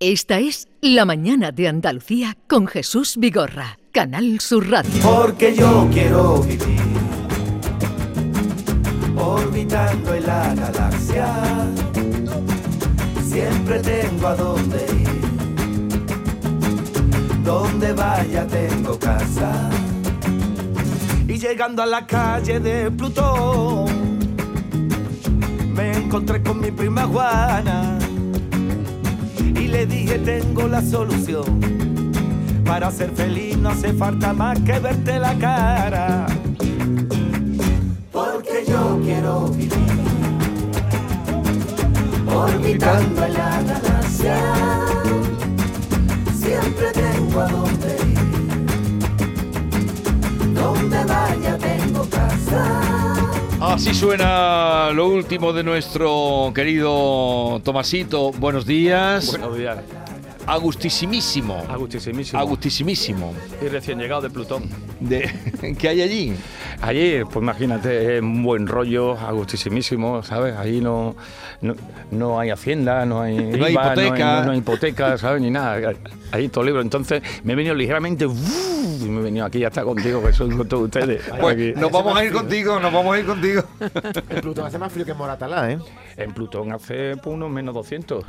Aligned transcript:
Esta 0.00 0.38
es 0.38 0.68
La 0.80 1.04
Mañana 1.04 1.50
de 1.50 1.66
Andalucía 1.66 2.36
con 2.46 2.68
Jesús 2.68 3.16
Vigorra, 3.16 3.80
Canal 3.90 4.38
Sur 4.38 4.70
Radio. 4.70 4.92
Porque 5.02 5.56
yo 5.56 5.88
quiero 5.92 6.40
vivir 6.40 6.80
orbitando 9.16 10.14
en 10.14 10.24
la 10.24 10.54
galaxia. 10.54 11.26
Siempre 13.24 13.80
tengo 13.80 14.28
a 14.28 14.36
dónde 14.36 14.86
ir. 15.00 15.08
Donde 17.42 17.92
vaya 17.92 18.46
tengo 18.46 18.96
casa. 19.00 19.68
Y 21.26 21.38
llegando 21.38 21.82
a 21.82 21.86
la 21.86 22.06
calle 22.06 22.60
de 22.60 22.88
Plutón, 22.92 23.88
me 25.74 25.90
encontré 25.90 26.40
con 26.40 26.60
mi 26.60 26.70
prima 26.70 27.04
Juana. 27.04 27.97
Le 29.70 29.86
dije, 29.86 30.18
tengo 30.18 30.66
la 30.66 30.80
solución. 30.80 31.60
Para 32.64 32.90
ser 32.90 33.10
feliz 33.10 33.56
no 33.56 33.68
hace 33.70 33.92
falta 33.92 34.32
más 34.32 34.58
que 34.60 34.78
verte 34.78 35.18
la 35.18 35.34
cara. 35.34 36.26
Porque 38.10 38.64
yo 38.66 38.98
quiero 39.04 39.48
vivir 39.48 39.72
orbitando 42.26 43.24
en 43.24 43.34
la 43.34 43.62
galaxia. 43.62 44.87
Así 53.78 53.94
suena 53.94 54.90
lo 54.90 55.06
último 55.06 55.52
de 55.52 55.62
nuestro 55.62 56.50
querido 56.52 57.60
Tomasito. 57.62 58.32
Buenos 58.32 58.66
días. 58.66 59.30
Buenos 59.30 59.56
días. 59.56 59.78
Agustísimísimo. 60.48 61.64
Agustísimísimo. 61.68 62.40
Agustísimísimo. 62.40 63.34
Y 63.62 63.68
recién 63.68 64.00
llegado 64.00 64.22
de 64.22 64.30
Plutón. 64.30 64.64
De, 65.00 65.30
¿Qué 65.78 65.88
hay 65.88 66.02
allí? 66.02 66.34
Allí, 66.80 67.24
pues 67.24 67.36
imagínate, 67.36 68.16
es 68.16 68.22
un 68.22 68.42
buen 68.42 68.66
rollo, 68.66 69.18
agustísimísimo, 69.18 70.22
¿sabes? 70.22 70.56
Allí 70.56 70.80
no, 70.80 71.14
no, 71.60 71.74
no 72.10 72.40
hay 72.40 72.50
hacienda, 72.50 73.04
no 73.06 73.20
hay, 73.20 73.36
No 73.58 73.64
hay 73.64 73.72
IVA, 73.72 73.92
hipoteca. 73.92 74.16
No 74.16 74.38
hay, 74.38 74.46
no 74.46 74.52
hay 74.52 74.58
hipoteca, 74.58 75.18
¿sabes? 75.18 75.42
Ni 75.42 75.50
nada. 75.50 75.92
Allí 76.32 76.48
todo 76.48 76.64
libre. 76.64 76.82
Entonces 76.82 77.22
me 77.44 77.52
he 77.52 77.56
venido 77.56 77.74
ligeramente, 77.74 78.26
¡uf! 78.26 78.68
y 79.04 79.08
me 79.08 79.20
he 79.20 79.24
venido 79.24 79.46
aquí 79.46 79.58
ya 79.60 79.68
está 79.68 79.84
contigo, 79.84 80.22
que 80.22 80.32
soy 80.32 80.54
con 80.54 80.68
todos 80.68 80.84
ustedes. 80.84 81.22
Pues 81.38 81.54
Aquí. 81.54 81.72
nos 81.80 81.92
vamos 81.92 82.16
a 82.18 82.24
ir 82.24 82.32
contigo, 82.32 82.80
nos 82.80 82.92
vamos 82.92 83.14
a 83.14 83.18
ir 83.18 83.26
contigo. 83.26 83.62
En 84.28 84.40
Plutón 84.40 84.66
hace 84.66 84.78
más 84.78 84.92
frío 84.92 85.04
que 85.04 85.12
en 85.12 85.18
Moratalá, 85.18 85.70
¿eh? 85.70 85.78
En 86.16 86.32
Plutón 86.32 86.72
hace 86.72 87.16
pues, 87.16 87.34
unos 87.34 87.50
menos 87.50 87.74
200. 87.74 88.24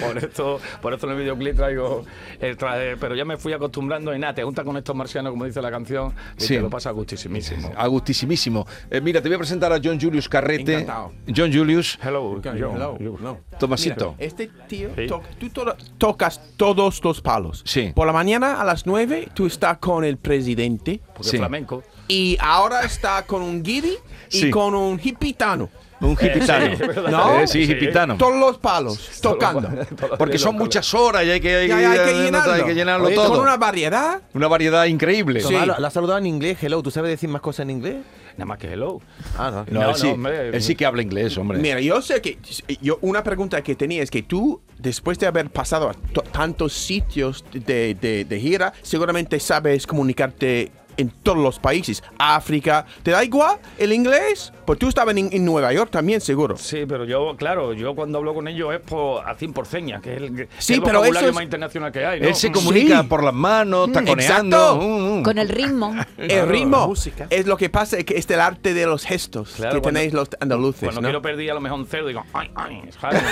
por, 0.00 0.18
eso, 0.18 0.60
por 0.80 0.94
eso 0.94 1.06
en 1.06 1.12
el 1.12 1.18
videoclip 1.18 1.56
traigo 1.56 2.04
el 2.40 2.56
traje. 2.56 2.96
Pero 2.96 3.14
ya 3.14 3.24
me 3.24 3.36
fui 3.36 3.52
acostumbrando 3.52 4.14
y 4.14 4.18
nada, 4.18 4.34
te 4.34 4.44
juntas 4.44 4.64
con 4.68 4.76
estos 4.76 4.94
marcianos, 4.94 5.30
como 5.32 5.44
dice 5.44 5.60
la 5.60 5.70
canción, 5.70 6.14
y 6.38 6.42
Sí. 6.42 6.54
te 6.54 6.60
lo 6.60 6.70
pasa 6.70 6.90
gustísimísimo. 6.90 7.70
Agustísimísimo. 7.76 8.66
Eh, 8.90 9.00
mira, 9.00 9.20
te 9.20 9.28
voy 9.28 9.36
a 9.36 9.38
presentar 9.38 9.72
a 9.72 9.80
John 9.82 10.00
Julius 10.00 10.28
Carrete. 10.28 10.74
Encantado. 10.74 11.12
John 11.34 11.52
Julius, 11.52 11.98
Hello, 12.02 12.40
yo, 12.42 12.72
hello. 12.74 13.38
Tomasito. 13.58 14.14
Mira, 14.18 14.26
este 14.26 14.50
tío, 14.68 14.90
Sí. 14.96 15.06
to- 15.06 15.22
tú 15.38 15.48
to- 15.50 15.76
tocas 15.98 16.40
todos 16.56 17.02
los 17.02 17.20
palos. 17.20 17.62
Sí. 17.66 17.92
Por 17.94 18.06
la 18.06 18.12
mañana 18.12 18.60
a 18.60 18.64
las 18.64 18.86
9 18.86 19.28
tú 19.34 19.46
estás 19.46 19.78
con 19.78 20.04
el 20.04 20.16
presidente 20.16 21.00
Porque 21.14 21.30
Sí. 21.30 21.36
flamenco. 21.38 21.82
Y 22.08 22.36
ahora 22.40 22.82
está 22.82 23.22
con 23.26 23.42
un 23.42 23.62
guiri 23.62 23.94
y 24.30 24.40
Sí. 24.40 24.50
con 24.50 24.74
un 24.74 25.00
hipitano. 25.02 25.68
Un 26.00 26.12
hipitano. 26.12 26.66
sí, 26.66 26.72
es 26.72 26.78
verdad. 26.78 27.10
¿No? 27.10 27.40
Eh, 27.40 27.46
sí, 27.48 27.66
Sí. 27.66 27.72
hipitano. 27.72 28.16
Todos 28.16 28.36
los 28.36 28.58
palos, 28.58 29.18
tocando. 29.20 29.68
Porque 30.18 30.38
son 30.38 30.56
muchas 30.56 30.94
horas 30.94 31.24
y 31.24 31.30
hay 31.30 31.40
que, 31.40 31.54
hay 31.56 31.66
que- 31.66 31.72
hay 31.74 31.98
que 31.98 32.00
hay 32.04 32.22
llenarlo. 32.24 32.64
que 32.66 32.74
llenarlo 32.74 33.06
Oye, 33.06 33.16
todo. 33.16 33.30
Con 33.30 33.40
una 33.40 33.56
variedad. 33.56 34.22
Una 34.32 34.46
variedad 34.48 34.84
increíble. 34.84 35.40
Tomás, 35.42 35.66
lo 35.66 35.86
has 35.86 35.92
saludado 35.92 36.18
en 36.18 36.26
inglés, 36.26 36.56
hello. 36.62 36.82
¿Tú 36.82 36.90
sabes 36.92 37.10
decir 37.10 37.28
más 37.28 37.40
cosas 37.42 37.64
en 37.64 37.70
inglés? 37.70 37.96
Nada 38.36 38.46
más 38.46 38.58
que 38.58 38.72
hello. 38.72 39.00
Ah, 39.36 39.50
no. 39.50 39.66
No, 39.72 39.80
No, 39.80 39.90
él, 39.90 39.96
sí, 39.96 40.06
no, 40.06 40.12
hombre. 40.12 40.48
él 40.50 40.62
sí 40.62 40.76
que 40.76 40.86
habla 40.86 41.02
inglés, 41.02 41.36
hombre. 41.36 41.58
Mira, 41.58 41.80
yo 41.80 42.00
sé 42.00 42.22
que 42.22 42.38
yo 42.80 42.98
una 43.00 43.24
pregunta 43.24 43.60
que 43.62 43.74
tenía 43.74 44.00
es 44.00 44.12
que 44.12 44.22
tú, 44.22 44.60
después 44.78 45.18
de 45.18 45.26
haber 45.26 45.50
pasado 45.50 45.90
a 45.90 45.94
to- 45.94 46.22
tantos 46.22 46.74
sitios 46.74 47.44
de, 47.52 47.96
de- 48.00 48.24
de 48.24 48.40
gira, 48.40 48.72
seguramente 48.82 49.40
sabes 49.40 49.84
comunicarte 49.88 50.70
en 50.98 51.08
todos 51.22 51.38
los 51.38 51.58
países. 51.58 52.02
África, 52.18 52.84
¿te 53.02 53.12
da 53.12 53.24
igual 53.24 53.56
el 53.78 53.92
inglés? 53.94 54.52
Pues 54.66 54.78
tú 54.78 54.88
estabas 54.88 55.16
en, 55.16 55.30
en 55.32 55.44
Nueva 55.46 55.72
York 55.72 55.90
también, 55.90 56.20
seguro. 56.20 56.58
Sí, 56.58 56.84
pero 56.86 57.04
yo, 57.06 57.34
claro, 57.38 57.72
yo 57.72 57.94
cuando 57.94 58.18
hablo 58.18 58.34
con 58.34 58.46
ellos 58.48 58.74
es 58.74 58.80
por, 58.80 59.26
a 59.26 59.34
100 59.34 59.52
por 59.54 59.64
seña, 59.66 60.00
que 60.02 60.12
es 60.16 60.20
el, 60.22 60.36
que 60.36 60.48
Sí, 60.58 60.74
es 60.74 60.78
el 60.78 60.82
pero 60.82 60.98
vocabulario 60.98 61.20
eso 61.20 61.28
es- 61.30 61.34
más 61.34 61.44
internacional 61.44 61.90
que 61.92 62.04
hay, 62.04 62.20
¿no? 62.20 62.28
Él 62.28 62.34
se 62.34 62.52
comunica 62.52 63.00
Sí. 63.00 63.06
por 63.08 63.24
las 63.24 63.32
manos, 63.32 63.90
taconeando. 63.92 64.56
exacto. 64.56 64.76
Mm, 64.82 65.20
mm. 65.20 65.22
Con 65.22 65.38
el 65.38 65.48
ritmo. 65.48 65.94
El 66.18 66.48
ritmo 66.48 66.86
música. 66.88 67.26
es 67.30 67.46
lo 67.46 67.56
que 67.56 67.70
pasa, 67.70 67.96
es 67.96 68.04
que 68.04 68.16
es 68.18 68.28
el 68.28 68.40
arte 68.40 68.74
de 68.74 68.84
los 68.86 69.04
gestos 69.06 69.52
Claro, 69.56 69.76
que 69.76 69.80
cuando- 69.80 69.98
tenéis 70.00 70.12
los 70.12 70.28
andaluces. 70.40 70.80
Cuando 70.82 71.00
¿no? 71.00 71.06
quiero 71.06 71.22
pedir 71.22 71.50
a 71.50 71.54
lo 71.54 71.60
mejor 71.60 71.78
un 71.78 71.86
cerdo, 71.86 72.08
digo, 72.08 72.24
ay, 72.34 72.50
ay, 72.56 72.82
¿sabes? 73.00 73.22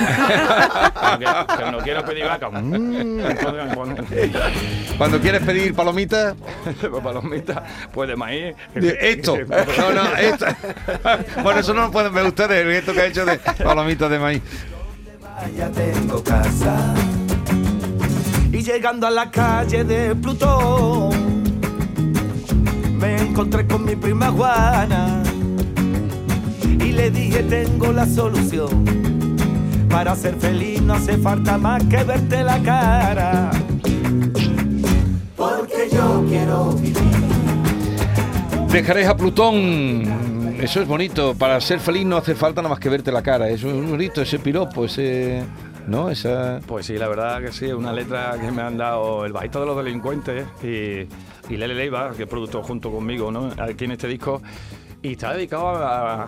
Cuando 0.94 1.26
cuando 1.46 1.78
quiero 1.80 2.04
pedir 2.04 2.24
vaca, 2.24 2.48
Cuando 4.98 5.20
quieres 5.20 5.42
pedir 5.42 5.74
palomitas, 5.74 6.34
pues 7.92 8.08
de 8.08 8.16
maíz. 8.16 8.54
esto. 8.74 9.36
No, 9.78 9.92
no, 9.92 10.16
esto. 10.16 10.46
Bueno, 11.42 11.60
eso 11.60 11.74
no 11.74 11.82
lo 11.82 11.90
pueden 11.90 12.12
ver 12.14 12.26
ustedes, 12.26 12.64
el 12.64 12.72
gesto 12.72 12.92
que 12.92 13.00
ha 13.00 13.06
hecho 13.06 13.24
de 13.24 13.38
palomitas 13.38 14.10
de 14.10 14.18
maíz. 14.18 14.42
Vaya 15.22 15.70
tengo 15.70 16.22
casa. 16.24 16.94
Y 18.52 18.62
llegando 18.62 19.06
a 19.06 19.10
la 19.10 19.30
calle 19.30 19.84
de 19.84 20.14
Plutón, 20.14 21.42
me 22.98 23.16
encontré 23.20 23.66
con 23.66 23.84
mi 23.84 23.94
prima 23.96 24.30
Juana. 24.30 25.22
Y 26.62 26.92
le 26.92 27.10
dije, 27.10 27.42
tengo 27.42 27.92
la 27.92 28.06
solución. 28.06 28.84
Para 29.90 30.14
ser 30.16 30.36
feliz 30.36 30.80
no 30.80 30.94
hace 30.94 31.16
falta 31.18 31.58
más 31.58 31.82
que 31.84 32.02
verte 32.02 32.42
la 32.42 32.58
cara. 32.62 33.50
Porque 35.36 35.88
yo 35.92 36.24
quiero 36.28 36.72
vivir. 36.72 37.35
Dejaréis 38.70 39.06
a 39.06 39.16
Plutón. 39.16 40.56
Eso 40.60 40.80
es 40.80 40.88
bonito. 40.88 41.34
Para 41.34 41.60
ser 41.60 41.80
feliz 41.80 42.04
no 42.04 42.16
hace 42.16 42.34
falta 42.34 42.60
nada 42.60 42.74
más 42.74 42.80
que 42.80 42.88
verte 42.88 43.10
la 43.10 43.22
cara. 43.22 43.48
Es 43.48 43.64
muy 43.64 43.86
bonito, 43.86 44.20
ese 44.20 44.38
piropo, 44.38 44.84
ese. 44.84 45.42
¿No? 45.86 46.10
Esa. 46.10 46.60
Pues 46.66 46.86
sí, 46.86 46.98
la 46.98 47.08
verdad 47.08 47.40
que 47.40 47.52
sí, 47.52 47.66
es 47.66 47.72
una 47.72 47.92
letra 47.92 48.36
que 48.40 48.50
me 48.50 48.62
han 48.62 48.76
dado 48.76 49.24
el 49.24 49.32
bajito 49.32 49.60
de 49.60 49.66
los 49.66 49.76
delincuentes 49.76 50.46
y, 50.62 51.06
Lele 51.54 51.74
Leiva, 51.74 52.12
que 52.16 52.24
es 52.24 52.28
junto 52.62 52.90
conmigo, 52.90 53.30
¿no? 53.30 53.50
Aquí 53.58 53.84
en 53.84 53.92
este 53.92 54.08
disco. 54.08 54.42
Y 55.06 55.12
está 55.12 55.32
dedicado 55.34 55.68
a- 55.68 56.26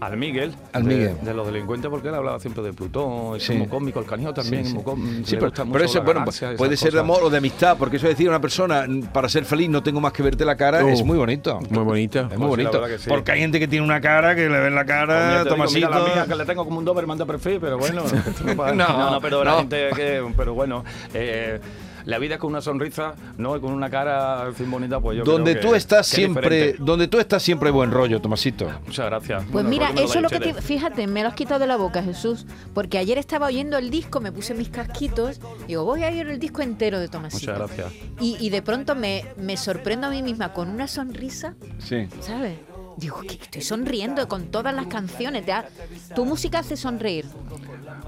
al 0.00 0.16
Miguel, 0.16 0.54
Al 0.72 0.84
de, 0.84 0.94
Miguel. 0.94 1.16
de 1.22 1.34
los 1.34 1.46
delincuentes, 1.46 1.90
porque 1.90 2.08
él 2.08 2.14
hablaba 2.14 2.38
siempre 2.40 2.62
de 2.62 2.72
Plutón, 2.72 3.38
Sí. 3.40 3.52
es 3.52 3.58
muy 3.58 3.68
cómico, 3.68 4.00
el 4.00 4.06
canijo 4.06 4.32
también 4.32 4.62
Sí, 4.64 4.66
es 4.66 4.68
sí. 4.68 4.74
muy 4.74 4.84
cómico. 4.84 5.26
Sí, 5.26 5.34
le 5.36 5.40
pero, 5.50 5.52
pero 5.72 5.84
eso, 5.84 6.02
bueno, 6.02 6.24
puede 6.56 6.76
ser 6.76 6.92
de 6.94 7.00
amor 7.00 7.22
o 7.22 7.30
de 7.30 7.38
amistad, 7.38 7.76
porque 7.78 7.96
eso 7.98 8.06
decir 8.08 8.26
a 8.28 8.30
una 8.30 8.40
persona, 8.40 8.86
para 9.12 9.28
ser 9.28 9.44
feliz 9.44 9.68
no 9.68 9.82
tengo 9.82 10.00
más 10.00 10.12
que 10.12 10.22
verte 10.22 10.44
la 10.44 10.56
cara, 10.56 10.80
es 10.90 11.02
muy 11.04 11.18
bonito. 11.18 11.60
Muy 11.70 11.84
bonito. 11.84 12.20
Es 12.20 12.38
muy 12.38 12.48
Pues 12.48 12.60
sí, 12.60 12.66
bonito. 12.76 12.98
sí. 12.98 13.08
Porque 13.10 13.32
hay 13.32 13.40
gente 13.40 13.58
que 13.58 13.68
tiene 13.68 13.84
una 13.84 14.00
cara 14.00 14.34
que 14.34 14.48
le 14.48 14.60
ven 14.60 14.74
la 14.74 14.84
Pues 14.84 14.94
cara, 14.96 15.38
digo, 15.42 15.50
Tomasito. 15.50 15.86
mira 15.88 15.98
la 16.00 16.04
mía, 16.14 16.24
que 16.26 16.34
le 16.36 16.44
tengo 16.44 16.64
como 16.64 16.78
un 16.78 16.84
Doberman 16.84 17.18
de 17.18 17.26
perfil, 17.26 17.58
pero 17.60 17.78
bueno. 17.78 18.02
esto 18.26 18.44
no, 18.44 18.54
No, 18.54 18.74
no, 18.74 19.10
no, 19.12 19.20
pero 19.20 19.44
la 19.44 19.58
gente 19.58 19.90
que. 19.94 20.22
Pero 20.36 20.54
bueno. 20.54 20.84
eh, 21.14 21.60
la 22.06 22.18
vida 22.18 22.34
es 22.36 22.40
con 22.40 22.50
una 22.50 22.60
sonrisa, 22.62 23.14
no 23.36 23.60
con 23.60 23.72
una 23.72 23.90
cara 23.90 24.50
fin, 24.54 24.70
bonita, 24.70 24.98
pues 25.00 25.18
yo 25.18 25.24
Donde 25.24 25.52
creo 25.52 25.62
tú 25.62 25.70
que- 25.72 25.76
estás 25.76 26.08
que 26.10 26.16
siempre, 26.16 26.74
donde 26.78 27.08
tú 27.08 27.18
estás 27.18 27.42
siempre 27.42 27.70
buen 27.70 27.90
rollo, 27.90 28.20
Tomasito. 28.20 28.70
Muchas 28.86 29.06
gracias. 29.06 29.42
Pues 29.42 29.52
Bueno, 29.52 29.68
mira, 29.68 29.92
me 29.92 30.04
eso 30.04 30.14
es 30.14 30.22
lo 30.22 30.28
que 30.30 30.40
te, 30.40 30.54
fíjate, 30.54 31.06
me 31.06 31.22
lo 31.22 31.28
has 31.28 31.34
quitado 31.34 31.60
de 31.60 31.66
la 31.66 31.76
boca, 31.76 32.02
Jesús, 32.02 32.46
porque 32.72 32.96
ayer 32.98 33.18
estaba 33.18 33.46
oyendo 33.46 33.76
el 33.76 33.90
disco, 33.90 34.20
me 34.20 34.32
puse 34.32 34.54
mis 34.54 34.68
casquitos, 34.70 35.40
digo, 35.68 35.84
voy 35.84 36.04
a 36.04 36.08
oír 36.08 36.26
el 36.28 36.38
disco 36.38 36.62
entero 36.62 36.98
de 36.98 37.08
Tomasito. 37.08 37.52
Muchas 37.52 37.76
gracias. 37.76 37.92
Y, 38.20 38.36
y 38.40 38.50
de 38.50 38.62
pronto 38.62 38.94
me, 38.94 39.24
me 39.36 39.56
sorprendo 39.56 40.06
a 40.06 40.10
mí 40.10 40.22
misma 40.22 40.52
con 40.52 40.68
una 40.70 40.86
sonrisa, 40.88 41.54
Sí. 41.78 42.08
¿sabes? 42.20 42.56
Digo, 42.98 43.20
que 43.20 43.34
estoy 43.34 43.60
sonriendo 43.60 44.26
con 44.26 44.46
todas 44.46 44.72
las 44.74 44.86
canciones. 44.86 45.44
te 45.44 45.52
ha- 45.52 45.68
tu 46.14 46.24
música 46.24 46.60
hace 46.60 46.76
sonreír. 46.78 47.26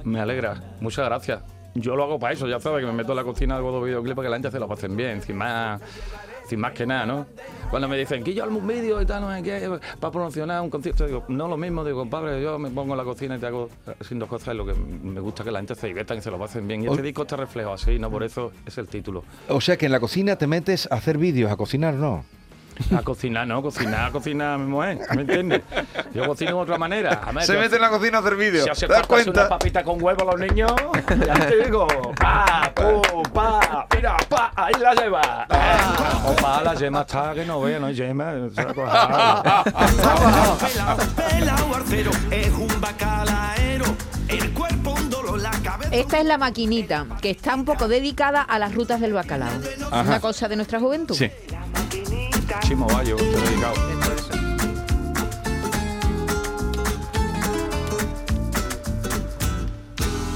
Me 0.04 0.18
alegra, 0.20 0.62
muchas 0.80 1.04
gracias. 1.04 1.42
Yo 1.80 1.96
lo 1.96 2.04
hago 2.04 2.18
para 2.18 2.34
eso, 2.34 2.46
ya 2.46 2.60
sabes 2.60 2.80
que 2.80 2.86
me 2.86 2.92
meto 2.92 3.12
en 3.12 3.16
la 3.16 3.24
cocina, 3.24 3.56
hago 3.56 3.70
dos 3.72 3.84
videoclips 3.84 4.16
para 4.16 4.26
que 4.26 4.30
la 4.30 4.36
gente 4.36 4.50
se 4.50 4.58
lo 4.58 4.68
pasen 4.68 4.96
bien, 4.96 5.22
sin 5.22 5.36
más, 5.36 5.80
sin 6.48 6.58
más 6.60 6.72
que 6.72 6.86
nada, 6.86 7.06
¿no? 7.06 7.26
Cuando 7.70 7.86
me 7.88 7.98
dicen 7.98 8.24
que 8.24 8.32
yo 8.32 8.44
hago 8.44 8.56
un 8.56 8.66
vídeo 8.66 9.00
y 9.02 9.06
tal, 9.06 9.20
no 9.20 9.34
sé 9.34 9.42
qué, 9.42 9.78
para 10.00 10.10
promocionar 10.10 10.62
un 10.62 10.70
concierto, 10.70 11.06
digo, 11.06 11.24
no 11.28 11.46
lo 11.48 11.56
mismo, 11.56 11.84
digo, 11.84 11.98
compadre, 11.98 12.42
yo 12.42 12.58
me 12.58 12.70
pongo 12.70 12.94
en 12.94 12.98
la 12.98 13.04
cocina 13.04 13.36
y 13.36 13.38
te 13.38 13.46
hago 13.46 13.68
haciendo 14.00 14.26
cosas, 14.26 14.54
y 14.54 14.56
lo 14.56 14.64
que 14.66 14.74
me 14.74 15.20
gusta 15.20 15.42
es 15.42 15.44
que 15.46 15.50
la 15.52 15.58
gente 15.58 15.74
se 15.74 15.86
divierta 15.88 16.14
y 16.14 16.20
se 16.22 16.30
lo 16.30 16.38
pasen 16.38 16.66
bien. 16.66 16.82
Y 16.82 16.86
este 16.86 17.00
O- 17.00 17.02
disco 17.04 17.22
está 17.22 17.36
reflejado 17.36 17.74
así, 17.74 17.98
¿no? 17.98 18.10
Por 18.10 18.22
eso 18.22 18.52
es 18.66 18.78
el 18.78 18.86
título. 18.88 19.24
O 19.48 19.60
sea 19.60 19.76
que 19.76 19.86
en 19.86 19.92
la 19.92 20.00
cocina 20.00 20.36
te 20.36 20.46
metes 20.46 20.90
a 20.90 20.94
hacer 20.96 21.18
vídeos, 21.18 21.52
a 21.52 21.56
cocinar, 21.56 21.94
¿no? 21.94 22.24
A 22.96 23.02
cocinar, 23.02 23.46
no, 23.46 23.60
cocinar, 23.62 24.12
cocinar, 24.12 24.58
mi 24.58 24.66
mujer, 24.66 24.98
¿me 25.14 25.22
entiendes? 25.22 25.62
Yo 26.14 26.26
cocino 26.26 26.50
de 26.52 26.56
otra 26.62 26.78
manera. 26.78 27.20
A 27.26 27.32
ver, 27.32 27.44
Se 27.44 27.54
yo- 27.54 27.60
mete 27.60 27.76
en 27.76 27.82
la 27.82 27.90
cocina 27.90 28.18
a 28.18 28.20
hacer 28.20 28.36
vídeo. 28.36 28.64
Si 28.64 28.70
hace 28.70 28.86
¿Te 28.86 28.92
das 28.92 29.02
falta 29.06 29.14
hacer 29.16 29.28
una 29.28 29.34
cuenta? 29.34 29.48
papita 29.58 29.82
con 29.84 30.02
huevo 30.02 30.22
a 30.22 30.36
los 30.36 30.40
niños, 30.40 30.72
ya 31.26 31.34
te 31.34 31.64
digo, 31.64 31.86
pa, 32.18 32.72
pum, 32.74 33.22
pa, 33.32 33.86
mira, 33.94 34.16
pa, 34.28 34.52
ahí 34.54 34.74
la 34.80 34.94
lleva. 34.94 35.46
Ah. 35.50 36.24
O 36.28 36.36
pa, 36.36 36.62
la 36.62 36.74
yema 36.74 37.00
está 37.02 37.34
que 37.34 37.44
no 37.44 37.60
vea, 37.60 37.78
no 37.80 37.86
hay 37.86 37.94
yema. 37.94 38.32
arcero, 41.74 42.10
es 42.30 42.48
un 42.50 42.80
bacalaero. 42.80 43.84
El 44.28 44.52
cuerpo 44.52 44.90
un 44.90 45.08
dolor, 45.10 45.40
la 45.40 45.50
cabeza. 45.50 45.90
Esta 45.94 46.18
es 46.18 46.26
la 46.26 46.36
maquinita, 46.38 47.06
que 47.20 47.30
está 47.30 47.54
un 47.54 47.64
poco 47.64 47.88
dedicada 47.88 48.42
a 48.42 48.58
las 48.58 48.74
rutas 48.74 49.00
del 49.00 49.12
bacalao. 49.14 49.48
Ajá. 49.90 50.02
Una 50.02 50.20
cosa 50.20 50.48
de 50.48 50.56
nuestra 50.56 50.78
juventud. 50.80 51.14
Sí. 51.14 51.30
Chimo 52.60 52.86
Bayo, 52.86 53.16
te 53.16 53.24
dedicado. 53.24 53.74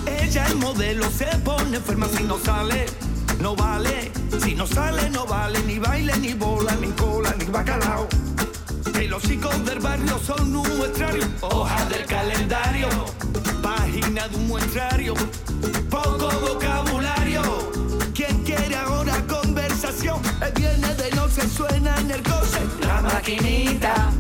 Ella 0.07 0.47
es 0.47 0.57
modelo, 0.57 1.11
se 1.11 1.27
pone 1.45 1.77
enferma 1.77 2.09
si 2.17 2.25
no 2.25 2.39
sale, 2.39 2.87
no 3.41 3.55
vale. 3.55 4.11
Si 4.43 4.55
no 4.55 4.67
sale, 4.67 5.11
no 5.11 5.27
vale, 5.27 5.63
ni 5.65 5.79
baile, 5.79 6.17
ni 6.19 6.33
bola, 6.33 6.75
ni 6.81 6.89
cola, 6.93 7.35
ni 7.39 7.45
bacalao. 7.45 8.09
Que 8.93 9.09
los 9.09 9.23
chicos 9.23 9.65
del 9.65 9.79
barrio 9.81 10.19
son 10.19 10.57
un 10.57 10.77
muestrario, 10.79 11.25
hoja 11.43 11.85
del 11.87 12.07
calendario, 12.07 12.89
página 13.63 14.29
de 14.29 14.37
un 14.37 14.49
muestrario, 14.49 15.15
poco 15.91 16.31
vocabulario. 16.41 17.02
Maquinita. 23.23 24.11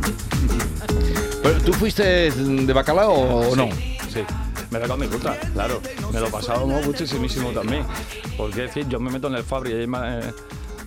Pero, 1.42 1.60
¿Tú 1.60 1.72
fuiste 1.72 2.30
de 2.30 2.72
bacalao 2.72 3.12
o 3.12 3.56
no? 3.56 3.68
Sí, 4.08 4.20
me 4.70 4.78
da 4.78 4.86
con 4.86 5.00
mi 5.00 5.06
ruta, 5.06 5.36
claro. 5.52 5.80
Me 6.12 6.20
lo 6.20 6.30
pasábamos 6.30 6.86
muchísimo 6.86 7.50
también. 7.50 7.84
Porque 8.36 8.64
es 8.64 8.74
decir, 8.74 8.88
yo 8.88 9.00
me 9.00 9.10
meto 9.10 9.26
en 9.26 9.34
el 9.34 9.42
Fabri, 9.44 9.72
eh, 9.72 9.86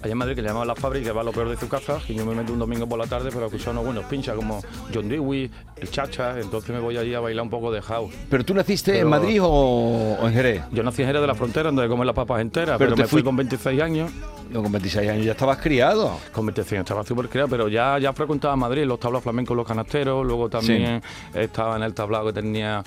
allá 0.06 0.12
en 0.14 0.18
Madrid, 0.18 0.36
que 0.36 0.42
le 0.42 0.48
llaman 0.50 0.68
la 0.68 0.76
Fabri, 0.76 1.04
que 1.04 1.12
va 1.12 1.24
lo 1.24 1.32
peor 1.32 1.50
de 1.50 1.58
su 1.58 1.68
casa, 1.68 2.00
y 2.08 2.14
yo 2.16 2.26
me 2.26 2.34
meto 2.36 2.54
un 2.54 2.60
domingo 2.60 2.88
por 2.88 2.98
la 3.00 3.08
tarde, 3.08 3.30
pero 3.32 3.44
a 3.44 3.48
escuchar 3.48 3.74
unos 3.74 3.86
buenos 3.86 4.06
pinchas 4.06 4.36
como 4.36 4.62
John 4.94 5.10
Dewey, 5.10 5.50
el 5.78 5.90
Chacha, 5.92 6.40
entonces 6.40 6.70
me 6.70 6.80
voy 6.80 6.98
allí 6.98 7.14
a 7.14 7.20
bailar 7.20 7.44
un 7.44 7.50
poco 7.50 7.72
de 7.72 7.82
house. 7.82 8.14
¿Pero 8.30 8.46
tú 8.46 8.54
naciste 8.54 9.00
en 9.00 9.08
Madrid 9.10 9.40
o, 9.44 10.18
en 10.22 10.32
Jerez? 10.34 10.64
Yo 10.72 10.84
nací 10.84 11.02
en 11.02 11.08
Jerez 11.08 11.22
de 11.22 11.28
la 11.28 11.36
Frontera, 11.36 11.70
donde 11.72 11.88
comen 11.88 12.06
las 12.08 12.16
papas 12.16 12.42
enteras, 12.42 12.78
Pero 12.78 12.92
me 12.96 13.04
fui 13.04 13.20
fui- 13.20 13.24
con 13.24 13.36
26 13.36 13.82
años. 13.82 14.12
No, 14.50 14.62
con 14.62 14.72
26 14.72 15.10
años 15.10 15.26
ya 15.26 15.32
estabas 15.32 15.58
criado. 15.58 16.18
Con 16.32 16.46
26 16.46 16.74
años 16.74 16.84
estaba 16.86 17.04
súper 17.04 17.28
criado, 17.30 17.50
pero 17.50 17.68
ya, 17.68 17.98
ya 17.98 18.14
frecuentaba 18.14 18.56
Madrid, 18.56 18.86
los 18.86 19.00
tablaos 19.00 19.24
flamencos, 19.24 19.58
los 19.58 19.68
canasteros, 19.68 20.26
luego 20.26 20.50
también 20.50 21.02
estaba 21.34 21.76
en 21.78 21.84
el 21.84 21.94
tablado 21.96 22.28
que 22.28 22.34
tenía 22.34 22.84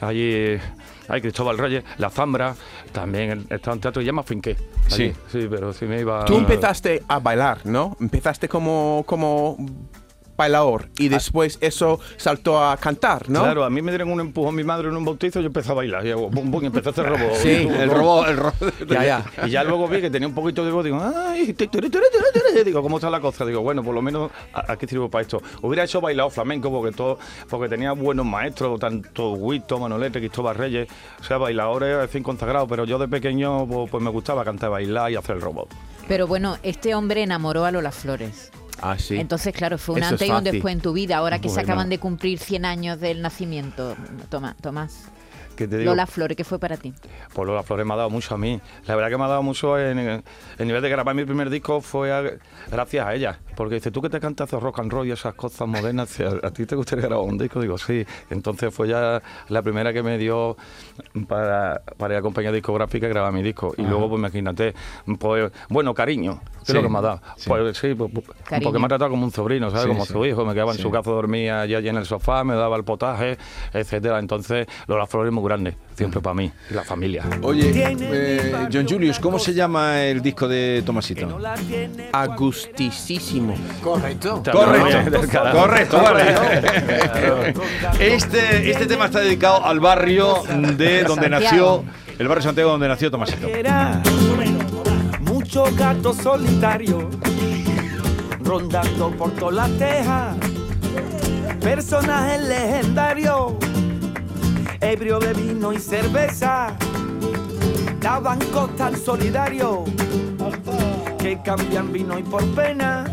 allí, 0.00 0.58
ay, 1.08 1.20
Cristóbal 1.20 1.58
Reyes, 1.58 1.84
La 1.98 2.10
Zambra, 2.10 2.54
también 2.92 3.46
estaba 3.50 3.74
en 3.74 3.80
teatro 3.80 4.02
y 4.02 4.04
ya 4.04 4.12
me 4.12 4.20
afinqué. 4.20 4.56
allí. 4.86 5.12
Sí. 5.12 5.40
Sí, 5.40 5.46
pero 5.50 5.72
sí 5.72 5.84
me 5.86 6.00
iba... 6.00 6.24
Tú 6.24 6.36
empezaste 6.36 7.02
a 7.08 7.18
bailar, 7.18 7.64
¿no? 7.64 7.96
Empezaste 8.00 8.48
como, 8.48 9.02
como 9.06 9.56
bailador 10.38 10.88
y 10.98 11.08
después 11.08 11.58
eso 11.60 11.98
saltó 12.16 12.62
a 12.64 12.76
cantar, 12.78 13.28
¿no? 13.28 13.40
Claro, 13.42 13.64
a 13.64 13.70
mí 13.70 13.82
me 13.82 13.90
dieron 13.90 14.10
un 14.10 14.20
empujón 14.20 14.54
mi 14.54 14.62
madre 14.64 14.88
en 14.88 14.96
un 14.96 15.04
bautizo 15.04 15.40
y 15.40 15.42
yo 15.42 15.48
empecé 15.48 15.72
a 15.72 15.74
bailar. 15.74 16.06
Y, 16.06 16.12
hago 16.12 16.30
bum, 16.30 16.50
bum, 16.50 16.62
y 16.62 16.66
empecé 16.66 16.88
a 16.88 16.92
hacer 16.92 17.06
robot. 17.06 17.34
Sí, 17.34 17.68
El 17.68 17.90
robot, 17.90 18.28
el 18.28 18.36
robot. 18.36 18.74
Ya, 18.88 19.04
ya. 19.04 19.24
Y 19.46 19.50
ya 19.50 19.64
luego 19.64 19.86
vi 19.88 20.00
que 20.00 20.08
tenía 20.10 20.28
un 20.28 20.34
poquito 20.34 20.64
de 20.64 20.70
voz, 20.70 20.84
digo, 20.84 20.98
ay, 21.02 21.52
ti, 21.52 21.66
tiri, 21.66 21.90
tiri, 21.90 22.04
tiri, 22.12 22.42
tiri". 22.52 22.64
digo, 22.64 22.80
¿cómo 22.82 22.96
está 22.98 23.10
la 23.10 23.20
cosa? 23.20 23.44
Digo, 23.44 23.60
bueno, 23.62 23.82
por 23.82 23.94
lo 23.94 24.00
menos 24.00 24.30
a- 24.54 24.72
aquí 24.72 24.86
sirvo 24.86 25.10
para 25.10 25.22
esto. 25.22 25.42
Hubiera 25.60 25.84
hecho 25.84 26.00
bailado 26.00 26.30
flamenco 26.30 26.70
porque 26.70 26.94
todo, 26.96 27.18
porque 27.50 27.68
tenía 27.68 27.92
buenos 27.92 28.24
maestros, 28.24 28.78
tanto 28.78 29.32
Huito, 29.32 29.78
Manolete, 29.78 30.20
Cristóbal 30.20 30.54
Reyes, 30.54 30.88
o 31.20 31.24
sea, 31.24 31.36
bailadores 31.38 31.96
al 31.96 32.08
fin 32.08 32.22
consagrados, 32.22 32.68
pero 32.68 32.84
yo 32.84 32.96
de 32.98 33.08
pequeño 33.08 33.66
pues, 33.66 33.90
pues 33.90 34.02
me 34.02 34.10
gustaba 34.10 34.44
cantar, 34.44 34.70
bailar 34.70 35.10
y 35.10 35.16
hacer 35.16 35.34
el 35.36 35.42
robot. 35.42 35.68
Pero 36.06 36.26
bueno, 36.26 36.56
este 36.62 36.94
hombre 36.94 37.22
enamoró 37.24 37.64
a 37.64 37.70
Lola 37.72 37.90
Flores. 37.92 38.50
Ah, 38.80 38.96
sí. 38.98 39.16
Entonces, 39.16 39.52
claro, 39.52 39.78
fue 39.78 39.96
un 39.96 40.02
Eso 40.02 40.14
es 40.14 40.22
antes 40.22 40.28
y 40.28 40.32
un 40.32 40.44
después 40.44 40.74
en 40.74 40.80
tu 40.80 40.92
vida. 40.92 41.16
Ahora 41.16 41.40
que 41.40 41.48
se 41.48 41.60
acaban 41.60 41.88
de 41.88 41.98
cumplir 41.98 42.38
100 42.38 42.64
años 42.64 43.00
del 43.00 43.22
nacimiento. 43.22 43.96
Toma, 44.28 44.56
Tomás. 44.60 45.10
Que 45.58 45.66
te 45.66 45.76
digo, 45.78 45.90
Lola 45.90 46.06
Flores, 46.06 46.36
¿qué 46.36 46.44
fue 46.44 46.60
para 46.60 46.76
ti? 46.76 46.94
Pues 47.34 47.48
Lola 47.48 47.64
Flores 47.64 47.84
me 47.84 47.92
ha 47.92 47.96
dado 47.96 48.10
mucho 48.10 48.32
a 48.32 48.38
mí. 48.38 48.60
La 48.86 48.94
verdad 48.94 49.10
que 49.10 49.18
me 49.18 49.24
ha 49.24 49.28
dado 49.28 49.42
mucho 49.42 49.76
en 49.76 49.98
el 49.98 50.22
nivel 50.66 50.80
de 50.80 50.88
grabar 50.88 51.16
mi 51.16 51.24
primer 51.24 51.50
disco 51.50 51.80
fue 51.80 52.12
a- 52.12 52.22
gracias 52.70 53.04
a 53.04 53.12
ella. 53.12 53.40
Porque 53.56 53.74
dice, 53.74 53.90
tú 53.90 54.00
que 54.00 54.08
te 54.08 54.20
cantas 54.20 54.48
rock 54.52 54.78
and 54.78 54.92
roll 54.92 55.08
y 55.08 55.10
esas 55.10 55.34
cosas 55.34 55.66
modernas, 55.66 56.16
¿a, 56.20 56.46
a 56.46 56.50
ti 56.52 56.64
te 56.64 56.76
gustaría 56.76 57.06
grabar 57.06 57.26
un 57.26 57.36
disco? 57.38 57.60
Digo, 57.60 57.76
sí. 57.76 58.06
Entonces 58.30 58.72
fue 58.72 58.86
ya 58.86 59.20
la 59.48 59.62
primera 59.62 59.92
que 59.92 60.00
me 60.04 60.16
dio 60.16 60.56
para, 61.26 61.82
para 61.96 62.14
ir 62.14 62.18
a 62.18 62.22
compañía 62.22 62.52
discográfica 62.52 63.06
a 63.06 63.10
grabar 63.10 63.32
mi 63.32 63.42
disco. 63.42 63.74
Y 63.76 63.82
luego, 63.82 64.08
pues 64.08 64.20
imagínate, 64.20 64.74
pues, 65.18 65.50
bueno, 65.68 65.92
cariño, 65.94 66.40
que 66.60 66.66
Sí, 66.66 66.72
es 66.72 66.74
lo 66.74 66.82
que 66.82 66.88
me 66.88 66.98
ha 66.98 67.02
dado. 67.02 67.20
sí. 67.36 67.48
Pues 67.50 67.76
sí, 67.78 67.94
pues, 67.94 68.10
pues, 68.12 68.26
porque 68.62 68.78
me 68.78 68.84
ha 68.84 68.88
tratado 68.88 69.10
como 69.10 69.24
un 69.24 69.32
sobrino, 69.32 69.70
¿sabes? 69.70 69.84
Sí, 69.84 69.88
como 69.88 70.06
sí. 70.06 70.12
su 70.12 70.24
hijo, 70.24 70.44
me 70.44 70.52
quedaba 70.54 70.72
en 70.72 70.78
su 70.78 70.90
casa, 70.90 71.10
dormía 71.10 71.62
allí, 71.62 71.74
allí 71.74 71.88
en 71.88 71.96
el 71.96 72.04
sofá, 72.06 72.44
me 72.44 72.54
daba 72.54 72.76
el 72.76 72.84
potaje, 72.84 73.38
etcétera. 73.72 74.18
Entonces, 74.20 74.66
Lola 74.86 75.06
Flores 75.06 75.30
es 75.30 75.34
muy 75.34 75.42
grande, 75.48 75.76
siempre 75.96 76.20
para 76.20 76.34
mí, 76.34 76.52
y 76.70 76.74
la 76.74 76.84
familia. 76.84 77.24
Oye, 77.42 77.72
eh, 77.74 78.68
John 78.72 78.86
Julius, 78.88 79.18
¿cómo 79.18 79.38
se 79.38 79.54
llama 79.54 80.02
el 80.02 80.20
disco 80.20 80.46
de 80.46 80.82
Tomasito? 80.84 81.38
Agusticísimo. 82.12 83.54
Correcto. 83.82 84.42
Correcto, 84.52 85.20
correcto, 85.52 86.02
vale. 86.02 87.54
Este, 87.98 88.70
este 88.70 88.86
tema 88.86 89.06
está 89.06 89.20
dedicado 89.20 89.64
al 89.64 89.80
barrio 89.80 90.42
de 90.76 91.04
donde 91.04 91.28
nació, 91.28 91.84
el 92.18 92.28
barrio 92.28 92.42
Santiago 92.42 92.70
donde 92.72 92.88
nació 92.88 93.10
Tomasito. 93.10 93.48
Era 93.48 94.02
muchos 95.20 95.74
gatos 95.76 96.16
solitarios 96.18 97.04
rondando 98.40 99.10
por 99.10 99.30
todas 99.32 99.54
las 99.54 99.78
tejas. 99.78 100.36
Personajes 101.60 102.40
legendarios, 102.42 103.52
ebrio 104.92 105.18
de 105.18 105.34
vino 105.34 105.70
y 105.70 105.78
cerveza, 105.78 106.74
daban 108.00 108.38
tan 108.76 108.96
solidario 108.96 109.84
que 111.18 111.38
cambian 111.42 111.92
vino 111.92 112.18
y 112.18 112.22
por 112.22 112.42
pena. 112.54 113.04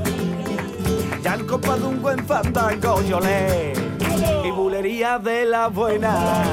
Ya 1.21 1.33
el 1.33 1.45
copa 1.45 1.75
de 1.75 1.83
un 1.83 2.01
buen 2.01 2.25
fandango 2.25 3.01
yo 3.01 3.19
le 3.19 3.73
y 4.45 4.51
bulería 4.51 5.19
de 5.19 5.45
la 5.45 5.67
buena. 5.67 6.43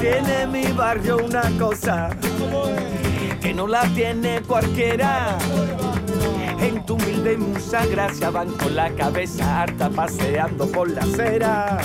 Tiene 0.00 0.46
mi 0.46 0.70
barrio 0.70 1.16
una 1.16 1.50
cosa 1.58 2.10
que 3.40 3.52
no 3.52 3.66
la 3.66 3.82
tiene 3.88 4.42
cualquiera. 4.42 5.36
En 6.60 6.86
tu 6.86 6.94
humilde 6.94 7.36
musa 7.38 7.84
gracia 7.86 8.30
van 8.30 8.52
con 8.52 8.76
la 8.76 8.90
cabeza 8.90 9.62
harta 9.62 9.90
paseando 9.90 10.70
por 10.70 10.88
la 10.88 11.00
acera. 11.00 11.78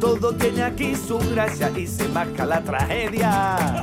Todo 0.00 0.32
tiene 0.34 0.62
aquí 0.62 0.94
su 0.96 1.18
gracia 1.18 1.70
y 1.76 1.86
se 1.86 2.08
marca 2.08 2.46
la 2.46 2.60
tragedia. 2.62 3.82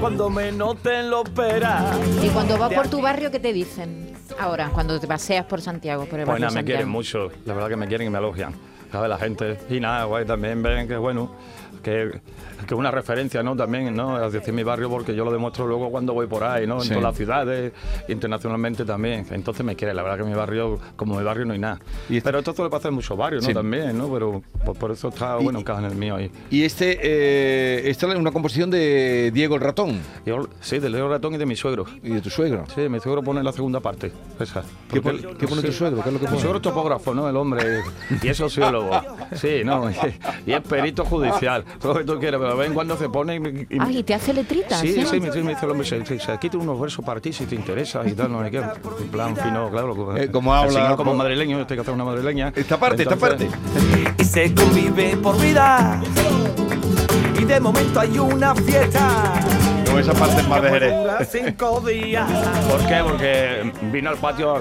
Cuando 0.00 0.28
menos 0.28 0.76
te 0.82 1.02
lo 1.02 1.22
esperas. 1.24 1.82
Y 2.22 2.28
cuando 2.28 2.58
vas 2.58 2.72
por 2.74 2.88
tu 2.88 3.00
barrio, 3.00 3.30
¿qué 3.30 3.40
te 3.40 3.52
dicen? 3.52 4.12
Ahora, 4.38 4.68
cuando 4.70 4.98
te 5.00 5.06
paseas 5.06 5.46
por 5.46 5.60
Santiago, 5.60 6.04
por 6.04 6.20
el 6.20 6.26
Pues 6.26 6.34
barrio 6.34 6.40
nada, 6.46 6.50
me 6.54 6.58
Santiago. 6.60 6.76
quieren 6.78 6.88
mucho, 6.90 7.30
la 7.46 7.54
verdad 7.54 7.68
que 7.68 7.76
me 7.76 7.86
quieren 7.86 8.06
y 8.08 8.10
me 8.10 8.18
elogian. 8.18 8.54
¿Sabes? 8.92 9.08
La 9.08 9.18
gente. 9.18 9.58
Y 9.70 9.80
nada, 9.80 10.04
guay, 10.04 10.24
también 10.24 10.62
ven 10.62 10.86
que 10.86 10.96
bueno, 10.96 11.30
que 11.82 12.20
que 12.66 12.72
es 12.72 12.78
una 12.80 12.90
referencia, 12.90 13.42
¿no? 13.42 13.54
También, 13.54 13.94
¿no? 13.94 14.24
Es 14.24 14.32
decir, 14.32 14.54
mi 14.54 14.62
barrio, 14.62 14.88
porque 14.88 15.14
yo 15.14 15.22
lo 15.26 15.30
demuestro 15.30 15.66
luego 15.66 15.90
cuando 15.90 16.14
voy 16.14 16.26
por 16.26 16.44
ahí, 16.44 16.66
¿no? 16.66 16.76
En 16.76 16.80
Sí. 16.80 16.88
todas 16.88 17.02
las 17.02 17.14
ciudades, 17.14 17.72
internacionalmente 18.08 18.86
también. 18.86 19.26
Entonces 19.32 19.64
me 19.66 19.76
quieren, 19.76 19.96
la 19.96 20.02
verdad 20.02 20.18
que 20.18 20.24
mi 20.24 20.34
barrio, 20.34 20.78
como 20.96 21.16
mi 21.18 21.22
barrio 21.24 21.44
no 21.44 21.52
hay 21.52 21.58
nada. 21.58 21.78
Y- 22.08 22.22
Pero 22.22 22.38
esto 22.38 22.54
suele 22.54 22.70
pasar 22.70 22.88
en 22.90 22.94
muchos 22.94 23.18
barrios, 23.18 23.42
¿no? 23.42 23.48
Sí. 23.48 23.54
También, 23.54 23.98
¿no? 23.98 24.08
Pero 24.10 24.42
pues, 24.64 24.78
por 24.78 24.90
eso 24.92 25.08
está, 25.08 25.36
bueno, 25.36 25.58
encaja 25.58 25.80
en 25.80 25.86
el 25.86 25.94
mío 25.96 26.16
ahí. 26.16 26.30
Y 26.50 26.62
este, 26.64 26.98
eh, 27.02 27.90
esta 27.90 28.06
es 28.10 28.14
una 28.16 28.30
composición 28.32 28.70
de 28.70 29.30
Diego 29.34 29.56
el 29.56 29.60
Ratón 29.60 30.00
Yo, 30.24 30.48
sí, 30.60 30.78
del 30.78 30.92
Leo 30.92 31.08
Ratón 31.08 31.34
y 31.34 31.36
de 31.38 31.44
mi 31.46 31.56
suegro. 31.56 31.84
y 32.02 32.10
de 32.10 32.20
tu 32.22 32.30
suegro. 32.30 32.64
Sí, 32.74 32.88
mi 32.88 32.98
suegro 33.00 33.22
pone 33.22 33.42
la 33.42 33.52
segunda 33.52 33.80
parte, 33.80 34.10
esa. 34.40 34.62
¿Qué 34.90 35.02
qué 35.38 35.46
pone 35.46 35.60
tu 35.62 35.72
suegro? 35.72 36.02
¿Qué 36.02 36.08
es 36.08 36.12
lo 36.14 36.18
que 36.20 36.24
Mi 36.26 36.30
pone? 36.30 36.40
suegro 36.40 36.56
es 36.58 36.62
topógrafo, 36.62 37.12
¿no? 37.14 37.28
El 37.28 37.36
hombre. 37.36 37.80
Y 38.22 38.28
es 38.28 38.36
sociólogo. 38.38 38.90
Sí, 39.34 39.62
¿no? 39.64 39.90
Y 40.46 40.52
es 40.52 40.60
perito 40.62 41.04
judicial. 41.04 41.63
Todo 41.80 41.94
lo 41.94 41.98
que 42.00 42.04
tú 42.04 42.18
quieras, 42.18 42.40
pero 42.40 42.56
ven 42.56 42.74
cuando 42.74 42.96
se 42.96 43.08
pone 43.08 43.34
y... 43.36 43.40
me- 43.40 43.66
y- 43.68 43.78
Ay, 43.80 43.98
¿y 43.98 44.02
te 44.02 44.14
hace 44.14 44.32
letritas? 44.32 44.80
Sí, 44.80 44.88
¿eh? 44.88 45.06
sí, 45.08 45.20
me, 45.20 45.32
sí, 45.32 45.42
me 45.42 45.50
dice 45.54 45.64
el 45.64 45.70
hombre, 45.72 45.86
se, 45.86 46.04
se, 46.04 46.38
quita 46.38 46.58
unos 46.58 46.78
versos 46.80 47.04
para 47.04 47.20
ti 47.20 47.32
si 47.32 47.46
te 47.46 47.54
interesa 47.54 48.02
y 48.06 48.12
tal, 48.12 48.32
no 48.32 48.42
sé 48.44 48.50
qué. 48.50 48.58
En 48.58 49.08
plan 49.10 49.36
fino, 49.36 49.70
claro. 49.70 50.16
Eh, 50.16 50.30
como 50.30 50.54
habla, 50.54 50.72
señor 50.72 50.96
como 50.96 51.14
madrileño, 51.14 51.58
yo 51.58 51.66
tengo 51.66 51.78
que 51.78 51.82
hacer 51.82 51.94
una 51.94 52.04
madrileña. 52.04 52.52
Esta 52.54 52.78
parte, 52.78 53.02
esta 53.02 53.16
parte. 53.16 53.44
Entonces, 53.46 54.14
y 54.18 54.24
se 54.24 54.54
convive 54.54 55.16
por 55.16 55.40
vida. 55.40 56.00
Y 57.40 57.44
de 57.44 57.60
momento 57.60 58.00
hay 58.00 58.18
una 58.18 58.54
fiesta. 58.54 59.34
Esa 59.98 60.12
parte 60.12 60.40
es 60.40 60.48
más 60.48 60.60
de 60.62 60.70
Jerez. 60.70 60.94
cinco 61.30 61.80
días. 61.80 62.28
¿Por 62.68 62.80
qué? 62.86 63.00
Porque 63.04 63.72
vino 63.92 64.10
al 64.10 64.16
patio 64.16 64.54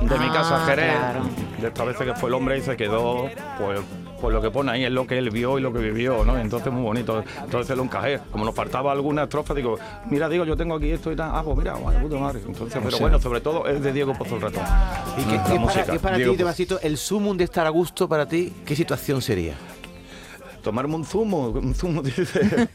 de 0.00 0.18
mi 0.18 0.26
casa 0.30 0.56
a 0.56 0.62
Ah, 0.62 0.66
Jerez, 0.66 0.96
claro. 0.96 1.20
de 1.60 1.68
esta 1.68 1.84
vez 1.84 1.96
que 1.98 2.14
fue 2.14 2.28
el 2.30 2.34
hombre 2.34 2.56
y 2.58 2.62
se 2.62 2.76
quedó, 2.78 3.28
pues, 3.58 3.80
pues 4.20 4.34
lo 4.34 4.40
que 4.40 4.50
pone 4.50 4.72
ahí 4.72 4.84
es 4.84 4.90
lo 4.90 5.06
que 5.06 5.18
él 5.18 5.30
vio 5.30 5.58
y 5.58 5.62
lo 5.62 5.72
que 5.72 5.78
vivió, 5.78 6.24
¿no? 6.24 6.38
Entonces 6.38 6.72
muy 6.72 6.82
bonito. 6.82 7.22
Entonces 7.42 7.76
lo 7.76 7.82
encajé. 7.82 8.20
Como 8.30 8.44
nos 8.44 8.54
faltaba 8.54 8.92
alguna 8.92 9.24
estrofa, 9.24 9.54
digo, 9.54 9.78
mira, 10.08 10.28
digo, 10.28 10.44
yo 10.44 10.56
tengo 10.56 10.76
aquí 10.76 10.90
esto 10.90 11.10
y 11.12 11.16
tal. 11.16 11.30
Ah, 11.32 11.42
pues 11.44 11.56
mira, 11.56 11.74
vaya 11.74 12.00
puta 12.00 12.16
madre. 12.16 12.40
Entonces, 12.46 12.80
pero 12.82 12.98
bueno, 12.98 13.20
sobre 13.20 13.40
todo 13.40 13.66
es 13.66 13.82
de 13.82 13.92
Diego 13.92 14.14
Pozo 14.14 14.36
el 14.36 14.42
Ratón. 14.42 14.62
¿Y 15.18 15.22
qué, 15.22 15.40
qué 15.46 15.60
para, 16.00 16.16
qué 16.16 16.24
ti, 16.24 16.28
Pozo. 16.30 16.36
Debasito, 16.36 16.80
el 16.80 16.96
sumum 16.96 17.36
de 17.36 17.44
estar 17.44 17.66
a 17.66 17.70
gusto 17.70 18.08
para 18.08 18.26
ti, 18.26 18.52
qué 18.64 18.76
situación 18.76 19.22
sería? 19.22 19.54
Tomarme 20.62 20.94
un 20.94 21.04
zumo, 21.04 21.48
un 21.48 21.74
zumo, 21.74 22.02
dice. 22.02 22.68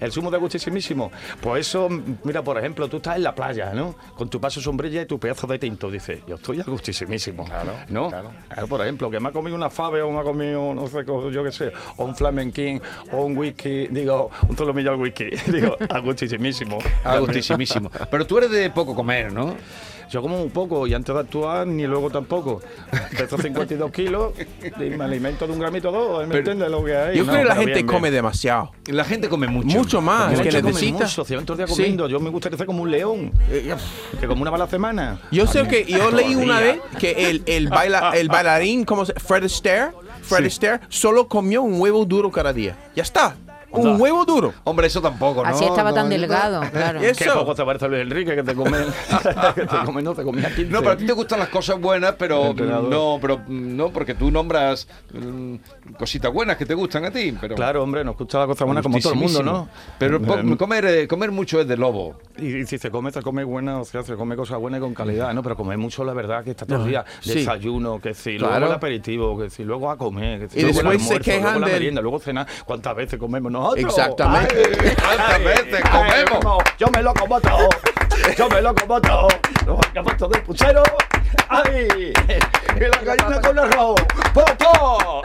El 0.00 0.12
zumo 0.12 0.30
de 0.30 0.38
gustísimísimo. 0.38 1.10
Pues 1.40 1.68
eso, 1.68 1.88
mira, 2.24 2.42
por 2.42 2.58
ejemplo, 2.58 2.88
tú 2.88 2.98
estás 2.98 3.16
en 3.16 3.22
la 3.22 3.34
playa, 3.34 3.72
¿no? 3.74 3.94
Con 4.16 4.28
tu 4.28 4.40
paso 4.40 4.60
sombrilla 4.60 5.02
y 5.02 5.06
tu 5.06 5.18
pedazo 5.18 5.46
de 5.46 5.58
tinto. 5.58 5.90
Dices, 5.90 6.20
yo 6.26 6.36
estoy 6.36 6.60
a 6.60 6.64
gustísimísimo. 6.64 7.44
Claro, 7.44 7.72
¿no? 7.88 8.08
Claro. 8.08 8.32
por 8.68 8.80
ejemplo, 8.80 9.10
que 9.10 9.20
me 9.20 9.28
ha 9.28 9.32
comido 9.32 9.56
una 9.56 9.70
fave 9.70 10.02
o 10.02 10.10
me 10.10 10.20
ha 10.20 10.22
comido, 10.22 10.74
no 10.74 10.86
sé, 10.88 11.04
yo 11.04 11.44
qué 11.44 11.52
sé, 11.52 11.72
o 11.96 12.04
un 12.04 12.14
flamenquín 12.14 12.80
o 13.12 13.24
un 13.24 13.36
whisky, 13.36 13.88
digo, 13.88 14.30
un 14.48 14.56
solomillo 14.56 14.92
al 14.92 15.00
whisky. 15.00 15.30
digo, 15.52 15.76
a 15.88 15.98
gustísimísimo. 16.00 16.78
Ah, 17.04 17.18
gustísimísimo. 17.18 17.90
Pero 18.10 18.26
tú 18.26 18.38
eres 18.38 18.50
de 18.50 18.70
poco 18.70 18.94
comer, 18.94 19.32
¿no? 19.32 19.56
Yo 20.10 20.22
como 20.22 20.40
un 20.40 20.50
poco 20.50 20.86
y 20.86 20.94
antes 20.94 21.12
de 21.14 21.20
actuar 21.20 21.66
ni 21.66 21.84
luego 21.86 22.10
tampoco. 22.10 22.60
Peso 23.16 23.36
52 23.38 23.90
kilos 23.90 24.32
y 24.80 24.90
me 24.90 25.04
alimento 25.04 25.46
de 25.46 25.52
un 25.52 25.58
gramito 25.58 25.88
o 25.88 25.92
dos, 25.92 26.20
¿me 26.22 26.26
Pero- 26.28 26.38
entiendes 26.38 26.70
lo 26.70 26.84
que 26.84 26.96
hay? 26.96 27.16
Yo 27.16 27.24
No, 27.24 27.32
creo 27.32 27.42
que 27.42 27.48
la 27.48 27.54
gente 27.56 27.72
bien, 27.74 27.86
bien. 27.86 27.96
come 27.96 28.10
demasiado. 28.10 28.70
La 28.86 29.04
gente 29.04 29.28
come 29.28 29.48
mucho. 29.48 29.76
Mucho 29.76 30.00
más. 30.00 30.32
Es 30.32 30.40
que 30.40 30.62
necesita. 30.62 31.04
mucho, 31.04 31.24
se 31.24 31.34
van 31.36 31.44
todo 31.44 31.54
el 31.54 31.58
día 31.58 31.66
Sí. 31.66 31.74
comiendo. 31.82 32.08
Yo 32.08 32.20
me 32.20 32.30
gustaría 32.30 32.56
ser 32.56 32.66
como 32.66 32.82
un 32.82 32.90
león, 32.90 33.32
que 34.20 34.26
como 34.26 34.42
una 34.42 34.50
bala 34.50 34.64
a 34.64 34.66
la 34.66 34.70
semana. 34.70 35.20
Yo 35.32 35.46
sé 35.46 35.66
que 35.66 35.84
yo 35.84 36.10
leí 36.10 36.34
una 36.34 36.60
vez 36.60 36.78
que 36.98 37.28
el, 37.30 37.42
el, 37.46 37.68
baila, 37.68 38.12
el 38.14 38.28
bailarín, 38.28 38.84
como 38.84 39.04
se 39.04 39.12
Fred 39.14 39.44
Astaire, 39.44 39.90
Fred 40.22 40.40
Sí. 40.42 40.46
Astaire, 40.46 40.80
solo 40.88 41.26
comió 41.28 41.62
un 41.62 41.80
huevo 41.80 42.04
duro 42.04 42.30
cada 42.30 42.52
día. 42.52 42.76
Ya 42.94 43.02
está. 43.02 43.36
Un 43.80 44.00
huevo 44.00 44.24
duro. 44.24 44.54
Hombre, 44.64 44.86
eso 44.86 45.00
tampoco, 45.00 45.42
¿no? 45.42 45.48
Así 45.48 45.64
estaba 45.64 45.92
tan 45.92 46.04
No, 46.06 46.10
delgado, 46.10 46.60
claro. 46.72 47.00
Es- 47.00 47.16
Qué 47.16 47.24
Eso. 47.24 47.34
poco 47.40 47.54
te 47.54 47.64
parece 47.64 47.84
a 47.84 47.88
Luis 47.88 48.02
Enrique 48.02 48.34
que 48.34 48.42
te 48.42 48.54
come, 48.54 48.78
que 49.54 49.66
te 49.66 49.76
come, 49.84 50.02
no, 50.02 50.14
te 50.14 50.22
comía 50.22 50.48
15. 50.54 50.70
No, 50.72 50.78
pero 50.80 50.90
a 50.92 50.96
ti 50.96 51.06
te 51.06 51.12
gustan 51.12 51.38
las 51.38 51.48
cosas 51.48 51.80
buenas, 51.80 52.14
pero 52.18 52.54
no, 52.54 53.18
pero 53.20 53.40
no, 53.48 53.90
porque 53.90 54.14
tú 54.14 54.30
nombras 54.30 54.88
mm, 55.12 55.54
cositas 55.98 56.32
buenas 56.32 56.56
que 56.56 56.66
te 56.66 56.74
gustan 56.74 57.04
a 57.04 57.10
ti, 57.10 57.34
pero 57.40 57.54
Claro, 57.54 57.82
hombre, 57.82 58.04
nos 58.04 58.16
gusta 58.16 58.38
la 58.40 58.46
cosa 58.46 58.64
buena 58.64 58.82
como 58.82 58.98
todo 58.98 59.12
el 59.12 59.18
mundo, 59.18 59.42
¿no? 59.42 59.68
Pero 59.98 60.16
Eh, 60.18 60.56
comer, 60.56 60.84
eh, 60.86 61.08
comer 61.08 61.30
mucho 61.30 61.60
es 61.60 61.68
de 61.68 61.76
lobo. 61.76 62.16
Y, 62.38 62.56
y 62.58 62.66
si 62.66 62.78
se 62.78 62.90
come, 62.90 63.10
se 63.12 63.22
come 63.22 63.44
buena, 63.44 63.80
o 63.80 63.84
sea, 63.84 64.02
se 64.02 64.14
come 64.16 64.36
cosas 64.36 64.58
buenas 64.58 64.78
y 64.78 64.80
con 64.82 64.94
calidad, 64.94 65.32
¿no? 65.34 65.42
Pero 65.42 65.56
comer 65.56 65.78
mucho, 65.78 66.04
la 66.04 66.12
verdad, 66.12 66.44
que 66.44 66.50
está 66.50 66.66
todo 66.66 66.82
el 66.84 66.88
día. 66.90 67.04
Desayuno, 67.24 68.00
que 68.00 68.14
si, 68.14 68.36
Claro. 68.38 68.52
luego 68.58 68.66
el 68.66 68.72
aperitivo, 68.72 69.38
que 69.38 69.50
si, 69.50 69.64
luego 69.64 69.90
a 69.90 69.96
comer, 69.96 70.40
que 70.40 70.48
si, 70.48 70.58
Y 70.58 70.62
luego 70.62 70.80
el 70.80 70.84
después 70.86 71.02
se 71.02 71.08
almuerzo, 71.14 71.24
quejan 71.24 71.42
luego 71.42 71.60
la 71.60 71.66
del- 71.66 71.74
merienda, 71.76 72.00
luego 72.02 72.18
cenar. 72.18 72.46
¿Cuántas 72.64 72.96
veces 72.96 73.18
comemos 73.18 73.50
nosotros? 73.74 73.98
Exactamente. 73.98 74.78
Ay, 74.80 75.16
¿Cuántas 75.16 75.34
ay, 75.34 75.44
veces 75.44 75.82
ay, 75.84 75.90
comemos? 75.90 76.64
Yo 76.78 76.86
me 76.88 77.02
lo 77.02 77.14
como 77.14 77.40
todo. 77.40 77.68
Yo 78.36 78.48
me 78.48 78.60
lo 78.62 78.74
como 78.74 79.00
todo. 79.00 79.28
Lo 79.66 79.76
sacamos 79.82 80.16
todo 80.16 80.28
del 80.28 80.42
puchero. 80.42 80.82
¡Ay! 81.48 82.12
Y 82.76 82.80
la 82.80 83.14
gallina 83.14 83.40
con 83.40 83.58
arroz. 83.58 84.00
¡Popo! 84.34 85.22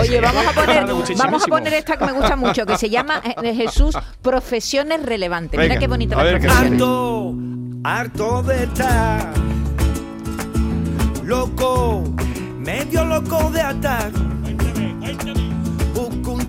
Oye, 0.00 0.20
vamos 0.20 0.46
a 0.46 0.52
poner, 0.52 0.86
vamos 1.16 1.42
a 1.44 1.46
poner 1.46 1.74
esta 1.74 1.96
que 1.96 2.04
me 2.04 2.12
gusta 2.12 2.36
mucho, 2.36 2.66
que 2.66 2.76
se 2.78 2.90
llama 2.90 3.22
eh, 3.42 3.54
Jesús 3.54 3.96
Profesiones 4.20 5.04
Relevantes. 5.04 5.58
Mira 5.58 5.74
Venga, 5.74 5.80
qué 5.80 5.88
bonita 5.88 6.16
la 6.16 6.22
ver. 6.24 6.50
Harto, 6.50 7.34
harto 7.84 8.42
de 8.42 8.64
estar 8.64 9.32
loco, 11.24 12.04
medio 12.58 13.04
loco 13.04 13.50
de 13.50 13.60
atar. 13.62 14.10
Busco 14.10 15.28
un 15.30 15.51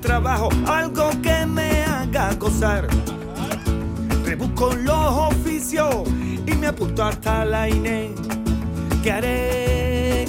trabajo, 0.04 0.50
algo 0.68 1.10
que 1.22 1.46
me 1.46 1.84
haga 1.86 2.34
gozar. 2.36 2.88
Rebusco 4.26 4.74
los 4.76 5.32
oficios 5.32 6.08
y 6.46 6.52
me 6.56 6.68
apunto 6.68 7.04
hasta 7.04 7.46
la 7.46 7.70
INE. 7.70 8.14
¿Qué 9.02 9.12
haré? 9.12 10.26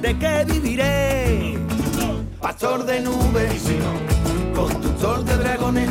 ¿De 0.00 0.18
qué 0.18 0.44
viviré? 0.44 1.58
Pastor 2.40 2.84
de 2.84 3.00
nubes, 3.00 3.62
conductor 4.54 5.24
de 5.24 5.36
dragones 5.36 5.88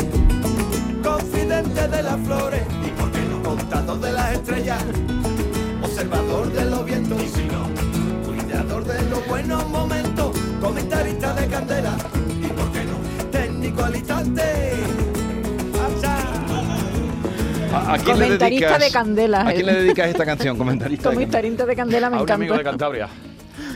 confidente 1.02 1.88
de 1.88 2.04
las 2.04 2.20
flores 2.26 2.64
y 2.86 2.90
por 3.00 3.12
qué 3.12 3.22
no 3.22 3.42
contador 3.42 4.00
de 4.02 4.12
las 4.12 4.34
estrellas 4.34 4.84
observador 5.82 6.52
de 6.52 6.66
los 6.66 6.86
vientos 6.86 7.24
y 7.24 7.28
si 7.28 7.46
no 7.46 7.68
cuidador 8.26 8.84
de 8.84 9.10
los 9.10 9.28
buenos 9.28 9.68
momentos 9.70 10.38
comentarista 10.62 11.34
de 11.34 11.48
candela 11.48 11.98
técnico 13.92 14.14
al 14.14 14.24
instante 14.24 14.42
Acha. 15.98 16.18
¿A, 17.74 17.94
a 17.94 17.98
quién 17.98 18.20
le 18.20 18.26
Comentarista 18.26 18.46
dedicas, 18.46 18.80
de 18.80 18.92
candela, 18.92 19.42
¿A 19.42 19.54
quién 19.54 19.66
le 19.66 19.74
dedicas 19.74 20.08
esta 20.10 20.26
canción? 20.26 20.58
Comentarista 20.58 21.10
de 21.10 21.16
candela. 21.16 21.32
Comentarista 21.32 21.66
de 21.66 21.76
Candela 21.76 22.10
me 22.10 22.18
A 22.18 22.22
un 22.22 22.32
amigo 22.32 22.54
de 22.54 22.62
encanta. 22.62 22.72
Cantabria. 22.72 23.10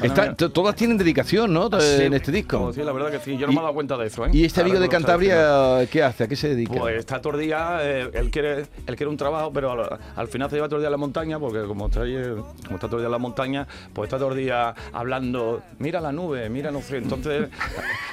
Está- 0.01 0.35
todas 0.35 0.75
tienen 0.75 0.97
dedicación, 0.97 1.53
¿no? 1.53 1.69
Sí, 1.79 2.03
en 2.03 2.13
este 2.13 2.31
disco. 2.31 2.71
Sí, 2.73 2.81
la 2.83 2.91
verdad 2.91 3.11
que 3.11 3.19
sí. 3.19 3.37
Yo 3.37 3.47
no 3.47 3.53
me 3.53 3.59
he 3.59 3.61
dado 3.61 3.73
cuenta 3.73 3.97
de 3.97 4.07
eso, 4.07 4.25
¿eh? 4.25 4.29
¿Y 4.33 4.45
este 4.45 4.61
amigo 4.61 4.79
de. 4.79 4.89
Cantabria 4.89 5.85
qué 5.91 6.03
hace? 6.03 6.23
¿A 6.23 6.27
qué 6.27 6.35
se 6.35 6.49
dedica? 6.49 6.73
Pues 6.75 6.97
está 6.99 7.19
todo 7.21 7.33
el 7.33 7.41
día, 7.41 7.79
eh, 7.81 8.09
él, 8.13 8.29
quiere, 8.31 8.59
él 8.87 8.95
quiere 8.95 9.07
un 9.07 9.17
trabajo, 9.17 9.51
pero 9.51 9.71
al, 9.71 9.99
al 10.15 10.27
final 10.27 10.49
se 10.49 10.55
lleva 10.55 10.67
todo 10.67 10.77
el 10.77 10.81
día 10.83 10.87
en 10.87 10.91
la 10.93 10.97
montaña, 10.97 11.39
porque 11.39 11.63
como 11.67 11.87
está, 11.87 12.01
ahí, 12.01 12.15
eh, 12.15 12.35
como 12.65 12.75
está 12.75 12.87
todo 12.87 12.97
el 12.97 13.01
día 13.01 13.07
en 13.07 13.11
la 13.11 13.17
montaña, 13.17 13.67
pues 13.93 14.07
está 14.07 14.17
todo 14.17 14.31
el 14.31 14.37
día 14.37 14.73
hablando, 14.93 15.61
mira 15.79 15.99
la 16.01 16.11
nube, 16.11 16.49
mira 16.49 16.71
no 16.71 16.81
sé. 16.81 16.97
Entonces, 16.97 17.49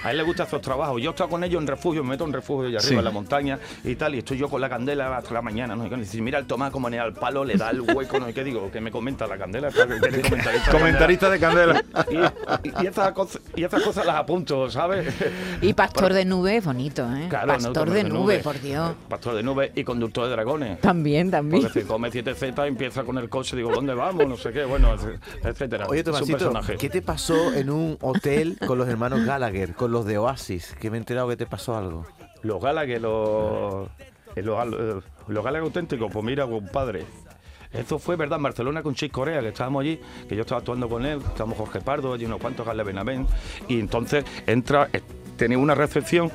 a 0.02 0.10
él 0.10 0.16
le 0.16 0.22
gusta 0.22 0.44
esos 0.44 0.60
trabajos. 0.60 1.00
Yo 1.00 1.10
estoy 1.10 1.28
con 1.28 1.44
ellos 1.44 1.60
en 1.60 1.66
refugio, 1.68 2.02
me 2.02 2.10
meto 2.10 2.24
en 2.24 2.32
refugio 2.32 2.68
y 2.68 2.76
arriba 2.76 2.82
Sí. 2.88 2.94
en 2.96 3.04
la 3.04 3.10
montaña 3.10 3.58
y 3.84 3.94
tal, 3.96 4.14
y 4.14 4.18
estoy 4.18 4.38
yo 4.38 4.48
con 4.48 4.60
la 4.60 4.68
candela 4.68 5.16
hasta 5.16 5.32
la 5.34 5.42
mañana, 5.42 5.76
¿no? 5.76 5.86
Y 5.86 5.90
dice, 6.00 6.20
mira 6.20 6.38
el 6.38 6.46
tomás 6.46 6.70
como 6.70 6.88
en 6.88 6.94
el 6.94 7.12
palo, 7.12 7.44
le 7.44 7.54
da 7.56 7.70
el 7.70 7.80
hueco, 7.82 8.18
¿no? 8.18 8.28
¿Y 8.28 8.32
qué 8.32 8.42
digo? 8.44 8.70
Que 8.70 8.80
me 8.80 8.90
comenta 8.90 9.26
la 9.26 9.38
candela. 9.38 9.70
¿Qué 9.70 9.84
tiene 9.86 10.22
comentarista 10.22 10.72
de 10.72 10.78
Comentarista 10.78 11.30
de 11.30 11.38
Candela. 11.38 11.71
Y, 12.10 12.82
y- 12.82 12.86
esas 12.86 13.12
cosas, 13.12 13.40
y 13.56 13.64
esas 13.64 13.82
cosas 13.82 14.04
las 14.06 14.16
apunto, 14.16 14.70
¿sabes? 14.70 15.12
Y 15.60 15.72
Pastor 15.74 16.12
de 16.12 16.24
Nube 16.24 16.56
es 16.56 16.64
bonito, 16.64 17.02
¿eh? 17.14 17.28
Pastor 17.30 17.72
Tomás 17.72 17.94
de 17.94 18.04
Nube, 18.04 18.38
por 18.38 18.60
Dios. 18.60 18.92
Pastor 19.08 19.34
de 19.34 19.42
nube 19.42 19.72
y 19.74 19.84
conductor 19.84 20.24
de 20.26 20.30
dragones. 20.32 20.80
También, 20.80 21.30
también. 21.30 21.62
Porque 21.62 21.80
si 21.82 21.86
come 21.86 22.10
7Z 22.10 22.66
empieza 22.66 23.04
con 23.04 23.18
el 23.18 23.28
coche, 23.28 23.56
digo, 23.56 23.70
¿dónde 23.72 23.94
vamos? 23.94 24.26
No 24.26 24.36
sé 24.36 24.52
qué, 24.52 24.64
bueno, 24.64 24.94
etc- 24.94 25.18
etcétera. 25.44 25.86
Oye, 25.88 26.00
Es 26.00 26.06
un 26.06 26.12
Tomasito, 26.12 26.38
personaje. 26.38 26.76
¿qué 26.76 26.88
te 26.90 27.02
pasó 27.02 27.52
en 27.54 27.70
un 27.70 27.98
hotel 28.00 28.58
con 28.66 28.78
los 28.78 28.88
hermanos 28.88 29.24
Gallagher, 29.24 29.74
con 29.74 29.92
los 29.92 30.04
de 30.04 30.18
Oasis? 30.18 30.74
Que 30.80 30.90
me 30.90 30.96
he 30.96 31.00
enterado 31.00 31.28
que 31.28 31.36
te 31.36 31.46
pasó 31.46 31.76
algo. 31.76 32.06
Los 32.42 32.60
Gallagher, 32.60 33.00
los, 33.00 33.88
los, 34.36 35.04
los 35.28 35.44
Gallagher 35.44 35.62
auténticos, 35.64 36.10
pues 36.12 36.24
mira, 36.24 36.46
compadre. 36.46 37.04
Eso 37.72 37.98
fue 37.98 38.16
verdad 38.16 38.38
en 38.38 38.42
Barcelona 38.44 38.82
con 38.82 38.94
Chick 38.94 39.12
Corea, 39.12 39.40
que 39.40 39.48
estábamos 39.48 39.82
allí, 39.82 40.00
que 40.28 40.36
yo 40.36 40.42
estaba 40.42 40.58
actuando 40.58 40.88
con 40.88 41.06
él, 41.06 41.18
estábamos 41.18 41.58
Jorge 41.58 41.80
Pardo, 41.80 42.12
allí 42.12 42.24
unos 42.24 42.40
cuantos, 42.40 42.66
Gale 42.66 42.82
Benavent, 42.84 43.28
y 43.68 43.80
entonces 43.80 44.24
entra, 44.46 44.88
eh, 44.92 45.00
tenía 45.36 45.58
una 45.58 45.74
recepción 45.74 46.30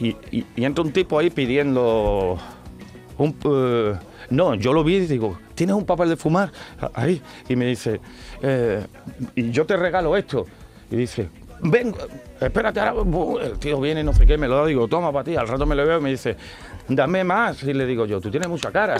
y 0.00 0.16
entra 0.56 0.84
un 0.84 0.92
tipo 0.92 1.18
ahí 1.18 1.30
pidiendo 1.30 2.38
un... 3.18 3.36
eh, 3.44 3.94
no, 4.30 4.54
yo 4.54 4.72
lo 4.72 4.82
vi 4.84 4.96
y 4.96 5.06
digo, 5.06 5.38
¿tienes 5.54 5.76
un 5.76 5.84
papel 5.84 6.08
de 6.08 6.16
fumar? 6.16 6.50
Ahí. 6.94 7.20
Y 7.48 7.56
me 7.56 7.66
dice, 7.66 8.00
eh, 8.40 8.86
y 9.34 9.50
yo 9.50 9.66
te 9.66 9.76
regalo 9.76 10.16
esto. 10.16 10.46
Y 10.90 10.96
dice, 10.96 11.28
ven, 11.62 11.94
espérate, 12.40 12.80
ahora 12.80 13.44
el 13.44 13.58
tío 13.58 13.80
viene, 13.80 14.02
no 14.02 14.12
sé 14.12 14.26
qué, 14.26 14.36
me 14.36 14.48
lo 14.48 14.56
da, 14.56 14.66
digo, 14.66 14.88
toma 14.88 15.12
para 15.12 15.24
ti. 15.24 15.36
Al 15.36 15.48
rato 15.48 15.64
me 15.66 15.74
lo 15.74 15.86
veo 15.86 15.98
y 15.98 16.02
me 16.02 16.10
dice, 16.10 16.36
dame 16.88 17.24
más. 17.24 17.62
Y 17.62 17.72
le 17.72 17.86
digo 17.86 18.06
yo, 18.06 18.20
tú 18.20 18.30
tienes 18.30 18.48
mucha 18.48 18.70
cara. 18.70 18.96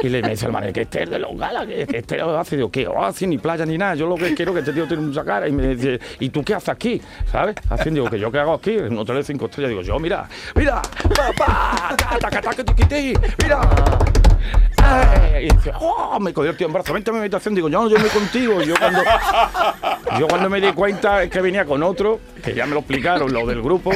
Y 0.00 0.08
le 0.08 0.22
dice 0.22 0.46
el 0.46 0.52
man, 0.52 0.72
que 0.72 0.82
este 0.82 1.02
es 1.02 1.10
de 1.10 1.18
los 1.18 1.36
galas, 1.36 1.66
que 1.66 1.86
este 1.90 2.18
lo 2.18 2.38
hace. 2.38 2.56
Digo, 2.56 2.70
¿qué 2.70 2.86
oasis, 2.86 3.28
ni 3.28 3.38
playa, 3.38 3.66
ni 3.66 3.76
nada? 3.78 3.94
Yo 3.94 4.06
lo 4.06 4.16
que 4.16 4.34
quiero 4.34 4.52
es 4.52 4.56
que 4.56 4.60
este 4.60 4.72
tío 4.72 4.86
tiene 4.86 5.02
mucha 5.02 5.24
cara. 5.24 5.48
Y 5.48 5.52
me 5.52 5.74
dice, 5.74 6.00
¿y 6.18 6.28
tú 6.30 6.42
qué 6.42 6.54
haces 6.54 6.68
aquí? 6.68 7.00
¿Sabes? 7.30 7.56
Haciendo, 7.68 8.00
digo, 8.00 8.10
que 8.10 8.18
yo 8.18 8.30
qué 8.30 8.38
hago 8.38 8.54
aquí, 8.54 8.72
en 8.72 8.92
un 8.92 8.98
hotel 8.98 9.16
de 9.16 9.24
cinco 9.24 9.46
estrellas. 9.46 9.70
Digo, 9.70 9.82
yo, 9.82 9.98
mira, 9.98 10.28
mira, 10.54 10.82
papá, 11.16 11.96
ta, 11.96 12.18
ta, 12.18 12.30
ta, 12.30 12.52
ta, 12.52 12.64
tiquití, 12.64 13.14
mira. 13.42 13.60
Ay, 14.82 15.46
Y 15.46 15.50
dice, 15.56 15.72
¡oh! 15.80 16.18
Me 16.20 16.32
cogió 16.32 16.50
el 16.50 16.56
tío 16.56 16.66
en 16.66 16.72
brazos, 16.72 16.92
vente 16.92 17.10
a 17.10 17.12
mi 17.12 17.20
habitación. 17.20 17.54
Digo, 17.54 17.68
yo 17.68 17.82
no, 17.82 17.88
yo 17.88 17.98
voy 17.98 18.08
contigo. 18.10 18.62
Y 18.62 18.66
yo 18.66 18.74
cuando, 18.78 19.02
yo 20.18 20.28
cuando 20.28 20.48
me 20.50 20.60
di 20.60 20.72
cuenta 20.72 21.22
es 21.22 21.30
que 21.30 21.40
venía 21.40 21.64
con 21.64 21.82
otro, 21.82 22.20
que 22.42 22.54
ya 22.54 22.66
me 22.66 22.72
lo 22.72 22.80
explicaron, 22.80 23.32
lo 23.32 23.46
del 23.46 23.62
grupo, 23.62 23.90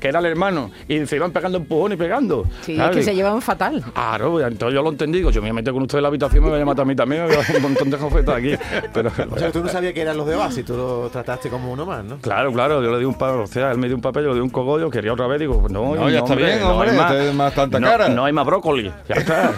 que 0.00 0.08
era 0.08 0.18
el 0.20 0.26
hermano. 0.26 0.70
Y 0.88 1.04
se 1.06 1.16
iban 1.16 1.30
pegando 1.32 1.58
empujones 1.58 1.96
y 1.96 1.98
pegando. 1.98 2.44
Sí, 2.62 2.80
es 2.80 2.90
que 2.90 3.02
se 3.02 3.14
llevan 3.14 3.40
fatal. 3.42 3.82
Claro, 3.94 4.40
entonces 4.46 4.74
yo 4.74 4.82
lo 4.82 4.90
entendí. 4.90 5.18
Digo, 5.18 5.30
yo 5.30 5.40
me 5.42 5.48
voy 5.48 5.50
a 5.50 5.54
meter 5.54 5.72
con 5.72 5.82
usted 5.82 5.98
en 5.98 6.02
la 6.02 6.08
habitación, 6.08 6.42
me 6.44 6.50
voy 6.50 6.60
a 6.60 6.64
matar 6.64 6.82
a 6.82 6.86
mí 6.86 6.96
también, 6.96 7.22
me 7.22 7.28
voy 7.28 7.36
a 7.36 7.46
dar 7.46 7.56
un 7.56 7.62
montón 7.62 7.90
de 7.90 7.96
jofetas 7.98 8.36
aquí. 8.36 8.54
Pero, 8.92 9.10
O 9.30 9.38
sea, 9.38 9.52
tú 9.52 9.62
no 9.62 9.68
sabías 9.68 9.92
que 9.92 10.00
eran 10.02 10.16
los 10.16 10.26
de 10.26 10.34
Oasis, 10.36 10.64
tú 10.64 10.74
lo 10.76 11.08
trataste 11.10 11.48
como 11.48 11.70
uno 11.72 11.84
más, 11.86 12.02
¿no? 12.04 12.16
Claro, 12.18 12.52
claro, 12.52 12.82
yo 12.82 12.90
le 12.90 12.98
di 12.98 13.04
un 13.04 13.14
papel, 13.14 13.40
o 13.42 13.46
sea, 13.46 13.70
él 13.72 13.78
me 13.78 13.86
dio 13.88 13.96
un 13.96 14.02
papel, 14.02 14.24
yo 14.24 14.30
le 14.30 14.34
di 14.36 14.40
un 14.40 14.50
cogollo, 14.50 14.90
quería 14.90 15.12
otra 15.12 15.26
vez, 15.26 15.38
digo, 15.40 15.66
no, 15.70 15.94
No, 15.94 16.08
ya 16.10 16.18
está 16.20 16.34
bien, 16.34 16.60
no 16.60 16.70
hombre, 16.72 16.90
hay 16.90 16.96
ya 16.96 17.08
te- 17.08 17.32
más 17.32 17.54
tanta 17.54 17.78
no, 17.78 17.86
cara. 17.86 18.08
No 18.08 18.24
hay 18.24 18.32
más 18.32 18.46
brócoli, 18.46 18.90
ya 19.08 19.14
está. 19.14 19.52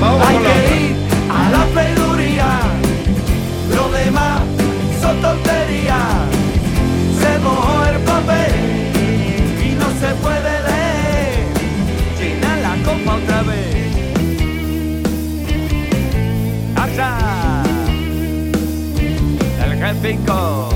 Vamos 0.00 0.22
Hay 0.28 0.36
que 0.36 0.84
ir 0.84 0.96
a 1.30 1.50
la 1.50 1.64
peluría, 1.74 2.01
son 5.12 5.20
tonterías. 5.20 5.98
Se 7.20 7.38
mojó 7.38 7.84
el 7.84 7.98
papel 8.00 8.52
y 9.64 9.74
no 9.74 9.88
se 10.00 10.14
puede 10.16 10.52
leer. 10.68 11.46
Llena 12.18 12.56
la 12.56 12.74
copa 12.84 13.16
otra 13.16 13.42
vez. 13.42 13.94
¡Allá! 16.76 17.62
El 19.64 19.72
G5. 19.80 20.68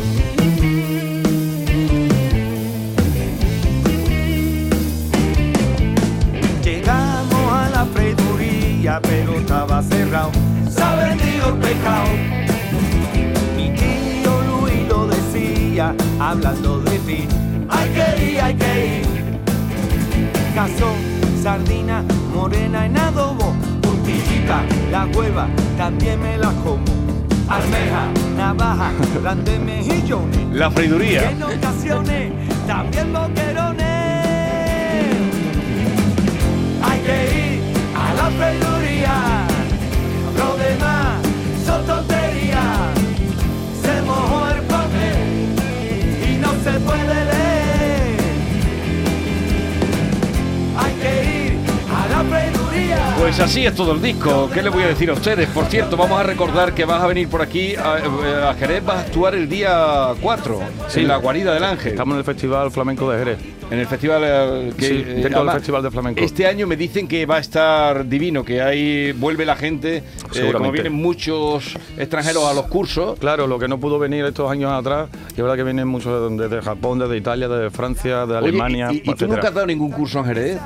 Llegamos 6.64 7.52
a 7.52 7.70
la 7.70 7.86
freiduría, 7.86 9.00
pero 9.02 9.38
estaba 9.38 9.82
cerrado. 9.82 10.32
Se 10.68 10.82
ha 10.82 10.94
vendido 10.96 11.58
hablando 15.78 16.80
de 16.80 16.98
ti. 17.00 17.28
Hay 17.68 17.88
que 17.90 18.32
ir, 18.32 18.40
hay 18.40 18.54
que 18.54 19.00
ir. 19.00 19.06
Caso, 20.54 20.88
sardina, 21.42 22.02
morena 22.34 22.86
en 22.86 22.96
adobo. 22.96 23.52
Puntillita, 23.82 24.62
la 24.90 25.06
hueva, 25.06 25.48
también 25.76 26.20
me 26.22 26.38
la 26.38 26.50
como. 26.64 26.84
Almeja, 27.48 28.08
navaja, 28.36 28.90
grandes 29.22 29.60
mejillones. 29.60 30.38
La 30.52 30.68
Y 30.68 30.70
freiduría. 30.70 31.30
en 31.30 31.42
ocasiones 31.42 32.32
también 32.66 33.12
boquerones. 33.12 33.86
Hay 36.82 37.00
que 37.00 37.16
ir 37.36 37.62
a 37.94 38.14
la 38.14 38.30
freiduría. 38.30 38.75
Pues 53.26 53.40
así 53.40 53.66
es 53.66 53.74
todo 53.74 53.90
el 53.90 54.00
disco. 54.00 54.48
¿Qué 54.54 54.62
les 54.62 54.72
voy 54.72 54.84
a 54.84 54.86
decir 54.86 55.10
a 55.10 55.14
ustedes? 55.14 55.48
Por 55.48 55.64
cierto, 55.64 55.96
vamos 55.96 56.20
a 56.20 56.22
recordar 56.22 56.72
que 56.74 56.84
vas 56.84 57.02
a 57.02 57.08
venir 57.08 57.26
por 57.28 57.42
aquí 57.42 57.74
a, 57.74 58.50
a 58.50 58.54
Jerez, 58.54 58.84
vas 58.84 58.98
a 58.98 59.00
actuar 59.00 59.34
el 59.34 59.48
día 59.48 60.14
4 60.20 60.60
Sí. 60.86 61.00
en 61.00 61.08
la 61.08 61.16
guarida 61.16 61.52
del 61.52 61.64
Ángel. 61.64 61.90
Estamos 61.90 62.12
en 62.14 62.18
el 62.20 62.24
Festival 62.24 62.70
Flamenco 62.70 63.10
de 63.10 63.18
Jerez. 63.18 63.38
En 63.68 63.80
el 63.80 63.86
festival 63.88 64.22
eh, 64.24 64.72
que 64.78 64.84
Sí, 64.86 65.04
eh, 65.04 65.28
del 65.28 65.50
Festival 65.50 65.82
de 65.82 65.90
Flamenco. 65.90 66.20
Este 66.20 66.46
año 66.46 66.68
me 66.68 66.76
dicen 66.76 67.08
que 67.08 67.26
va 67.26 67.38
a 67.38 67.40
estar 67.40 68.06
divino, 68.08 68.44
que 68.44 68.62
ahí 68.62 69.10
vuelve 69.10 69.44
la 69.44 69.56
gente, 69.56 70.04
eh, 70.32 70.52
como 70.52 70.70
vienen 70.70 70.92
muchos 70.92 71.74
extranjeros 71.98 72.44
a 72.44 72.54
los 72.54 72.66
cursos. 72.68 73.18
Claro, 73.18 73.48
lo 73.48 73.58
que 73.58 73.66
no 73.66 73.80
pudo 73.80 73.98
venir 73.98 74.24
estos 74.24 74.48
años 74.48 74.70
atrás, 74.70 75.08
que 75.10 75.34
es 75.34 75.42
verdad 75.42 75.56
que 75.56 75.64
vienen 75.64 75.88
muchos 75.88 76.38
desde 76.38 76.62
Japón, 76.62 77.00
desde 77.00 77.16
Italia, 77.16 77.48
desde 77.48 77.70
Francia, 77.70 78.18
de 78.18 78.36
Oye, 78.36 78.48
Alemania, 78.50 78.92
¿y, 78.92 79.02
y 79.04 79.14
tú 79.16 79.26
nunca 79.26 79.48
has 79.48 79.54
dado 79.54 79.66
ningún 79.66 79.90
curso 79.90 80.20
en 80.20 80.26
Jerez? 80.26 80.58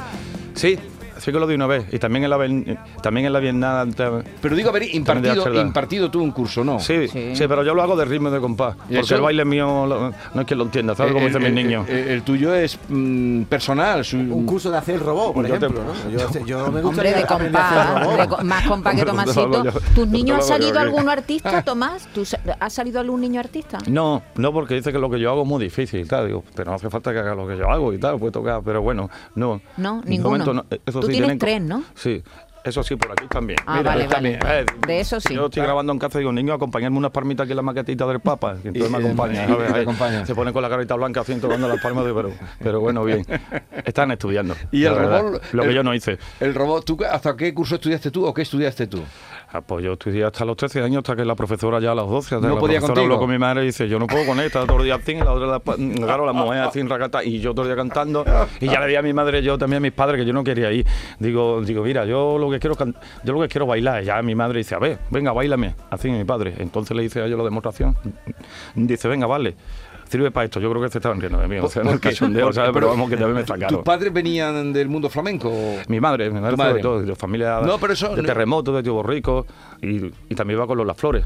Sí, 0.53 0.79
sí 1.21 1.33
que 1.33 1.39
lo 1.39 1.47
di 1.47 1.55
una 1.55 1.67
vez. 1.67 1.85
Y 1.93 1.99
también 1.99 2.25
en 2.25 2.31
la, 2.31 2.77
también 3.03 3.27
en 3.27 3.33
la 3.33 3.41
Bienal. 3.41 3.91
Pero 4.41 4.57
digo, 4.57 4.71
haber 4.71 4.83
de 4.83 4.97
impartido, 4.97 5.55
impartido 5.61 6.11
tú 6.11 6.23
un 6.23 6.31
curso, 6.33 6.65
¿no? 6.65 6.81
Sí, 6.81 7.09
Sí. 7.09 7.35
sí, 7.37 7.45
pero 7.49 7.63
yo 7.65 7.75
lo 7.75 7.83
hago 7.83 7.97
de 7.97 8.05
ritmo 8.05 8.31
de 8.31 8.41
compás. 8.41 8.75
¿Y 8.77 8.95
Porque 8.95 8.99
eso? 9.01 9.17
el 9.17 9.21
baile 9.23 9.45
mío 9.45 9.87
lo- 9.87 10.11
no 10.35 10.41
es 10.41 10.47
que 10.47 10.55
lo 10.55 10.65
entienda, 10.65 10.95
¿sabes? 10.95 11.13
Como 11.13 11.27
El- 11.27 11.33
dicen 11.33 11.55
mis 11.55 11.65
niños. 11.65 11.89
El, 11.89 12.09
el 12.09 12.23
tuyo 12.23 12.55
es 12.55 12.79
mm, 12.89 13.43
personal. 13.45 14.05
su- 14.05 14.17
Un 14.17 14.47
curso 14.47 14.71
de 14.71 14.79
hacer 14.79 14.97
el 14.97 15.01
robot, 15.01 15.35
por 15.35 15.47
Yo 15.47 15.59
te- 15.59 15.67
ejemplo, 15.67 15.85
¿no? 15.85 16.11
Yo, 16.11 16.45
yo 16.47 16.71
me 16.73 16.81
Hombre, 16.81 17.13
de 17.13 17.21
a 17.23 17.27
compás, 17.27 18.45
más 18.45 18.67
compás 18.67 18.95
que 18.97 19.05
Tomasito. 19.05 19.63
¿Tus 19.95 20.09
niños 20.09 20.29
lo 20.29 20.35
ha 20.35 20.39
hago 20.39 20.49
yo 20.49 20.55
salido 20.65 20.79
alguno 20.81 21.11
artista, 21.11 21.63
Tomás? 21.63 22.09
¿Tú 22.15 22.25
sa- 22.25 22.41
¿Ha 22.59 22.71
salido 22.71 23.01
algún 23.01 23.21
niño 23.21 23.41
artista? 23.41 23.79
No, 23.89 24.23
no, 24.37 24.53
porque 24.53 24.75
dice 24.75 24.93
que 24.93 24.99
lo 24.99 25.11
que 25.11 25.19
yo 25.21 25.31
hago 25.31 25.43
es 25.43 25.49
muy 25.49 25.63
difícil 25.63 26.01
y 26.01 26.05
tal. 26.05 26.27
Digo, 26.27 26.45
pero 26.55 26.71
no 26.71 26.77
hace 26.77 26.91
falta 26.91 27.13
que 27.13 27.19
haga 27.19 27.35
lo 27.35 27.47
que 27.47 27.57
yo 27.57 27.71
hago 27.71 27.93
y 27.93 27.99
tal, 27.99 28.19
puede 28.19 28.33
tocar. 28.33 28.61
Pero 28.65 28.83
bueno, 28.83 29.11
no. 29.35 29.61
No, 29.77 30.03
ninguno. 30.05 30.31
momento 30.31 30.55
no. 30.55 30.65
Eso 30.85 31.01
Tú 31.01 31.09
sí, 31.11 31.19
tienes 31.19 31.39
tienen 31.39 31.39
tres, 31.39 31.61
¿no? 31.63 31.85
Sí. 31.95 32.23
Eso 32.63 32.83
sí, 32.83 32.95
por 32.95 33.11
aquí 33.13 33.27
también. 33.27 33.59
Ah, 33.67 33.81
vale, 33.83 34.07
vale. 34.07 34.39
Eh, 34.47 34.67
De 34.87 35.01
eso 35.01 35.19
sí. 35.19 35.33
Yo 35.35 35.47
estoy 35.47 35.63
grabando 35.63 35.95
en 35.95 35.99
casa 35.99 36.19
y 36.19 36.21
digo, 36.21 36.31
niño, 36.33 36.53
acompañarme 36.53 36.99
unas 36.99 37.11
palmitas 37.11 37.45
aquí 37.45 37.53
en 37.53 37.57
la 37.57 37.63
maquetita 37.63 38.07
del 38.07 38.21
Papa. 38.21 38.57
Y 38.63 38.69
entonces 38.69 38.91
Y- 38.91 38.93
me 38.93 38.99
acompaña. 38.99 39.47
y- 39.49 39.73
Ahí 39.73 39.81
acompaña. 39.81 40.27
Se 40.27 40.35
ponen 40.35 40.53
con 40.53 40.61
la 40.61 40.69
carita 40.69 40.95
blanca 40.95 41.23
así 41.23 41.35
tocando 41.37 41.67
las 41.69 41.81
palmas, 41.81 42.05
de, 42.05 42.13
pero, 42.13 42.31
pero 42.63 42.81
bueno, 42.81 43.03
bien. 43.03 43.25
Están 43.87 44.11
estudiando. 44.11 44.55
Y 44.73 44.85
el 44.85 44.93
verdad. 44.93 45.23
robot. 45.23 45.43
Lo 45.53 45.63
que 45.63 45.69
el- 45.71 45.75
yo 45.75 45.83
no 45.83 45.95
hice. 45.95 46.19
El 46.39 46.55
robot, 46.55 46.85
¿tú 46.85 46.99
hasta 47.11 47.35
qué 47.35 47.55
curso 47.55 47.77
estudiaste 47.77 48.11
tú 48.11 48.27
o 48.27 48.35
qué 48.35 48.43
estudiaste 48.43 48.87
tú? 48.89 49.03
Ah, 49.53 49.61
pues 49.61 49.85
yo 49.85 49.95
estudié 49.95 50.25
hasta 50.25 50.45
los 50.45 50.57
13 50.57 50.83
años, 50.83 50.99
hasta 50.99 51.17
que 51.17 51.25
la 51.25 51.35
profesora 51.35 51.81
ya 51.81 51.91
a 51.91 51.95
los 51.95 52.09
12. 52.09 52.37
hasta 52.37 52.47
No 52.47 52.55
la 52.55 52.61
podía 52.61 52.79
profesora 52.79 52.95
contigo. 52.95 53.15
habló 53.15 53.19
con 53.19 53.31
mi 53.31 53.39
madre 53.39 53.63
y 53.65 53.67
dice, 53.67 53.89
yo 53.89 53.99
no 53.99 54.07
puedo 54.07 54.25
con 54.25 54.39
esta, 54.39 54.65
todo 54.65 54.79
el 54.79 54.85
día 54.85 54.95
así, 54.95 55.15
la 55.15 55.33
otra, 55.33 55.47
la, 55.49 55.61
claro, 55.61 56.25
la 56.25 56.33
mujer 56.33 56.61
así, 56.63 56.81
racata, 56.83 57.25
y 57.25 57.41
yo 57.41 57.53
todo 57.53 57.63
el 57.63 57.71
día 57.71 57.77
cantando. 57.77 58.25
Y 58.61 58.67
ya 58.67 58.79
le 58.79 58.87
di 58.87 58.95
a 58.95 59.03
mi 59.03 59.13
madre, 59.13 59.43
yo 59.43 59.59
también 59.59 59.79
a 59.79 59.81
mis 59.81 59.93
padres, 59.93 60.21
que 60.21 60.25
yo 60.25 60.33
no 60.33 60.45
quería 60.45 60.71
ir. 60.71 60.87
Digo, 61.19 61.63
digo 61.63 61.83
mira, 61.83 62.05
yo 62.05 62.39
lo 62.39 62.49
que 62.49 62.61
quiero 62.61 62.77
yo 63.25 63.33
lo 63.33 63.41
que 63.41 63.49
quiero 63.49 63.67
bailar. 63.67 64.03
Y 64.03 64.07
ya 64.07 64.23
mi 64.23 64.37
madre 64.37 64.59
dice, 64.59 64.77
a 64.77 64.79
ver, 64.79 64.99
venga, 65.11 65.33
bailame. 65.33 65.75
Así 65.91 66.09
mi 66.11 66.25
padre. 66.25 66.55
Entonces 66.59 66.97
le 66.97 67.03
hice 67.03 67.21
a 67.21 67.27
yo 67.27 67.37
la 67.37 67.45
demostración. 67.45 67.97
Dice, 68.77 69.09
venga, 69.09 69.27
vale. 69.27 69.57
Sirve 70.11 70.31
para 70.33 70.45
esto. 70.47 70.59
Yo 70.61 70.69
creo 70.71 70.83
que 70.83 70.89
se 70.89 70.99
estaban 70.99 71.21
riendo 71.21 71.39
de 71.39 71.47
mí. 71.47 71.59
O 71.59 71.69
sea, 71.69 71.83
no 71.85 71.93
es 71.93 72.01
cachondeo, 72.01 72.53
¿sabes? 72.53 72.73
Pero 72.75 72.89
vamos, 72.89 73.09
que 73.09 73.17
también 73.17 73.37
me 73.37 73.41
¿Tus 73.45 73.49
sacaron. 73.57 73.85
padres 73.85 74.13
venían 74.13 74.73
del 74.73 74.89
mundo 74.89 75.09
flamenco? 75.09 75.53
Mi 75.89 76.01
madre, 76.01 76.31
mi 76.31 76.41
madre, 76.41 76.57
madre. 76.57 76.71
sobre 76.71 76.83
todo, 76.83 77.03
de 77.03 77.15
familia 77.15 77.61
No, 77.65 77.79
pero 77.79 77.93
eso 77.93 78.15
de 78.17 78.23
terremotos, 78.23 78.75
de 78.75 78.83
Tío 78.83 79.03
Rico, 79.05 79.47
y, 79.81 80.07
y 80.29 80.35
también 80.35 80.59
iba 80.59 80.67
con 80.67 80.77
los 80.79 80.87
Las 80.87 80.97
Flores. 80.97 81.25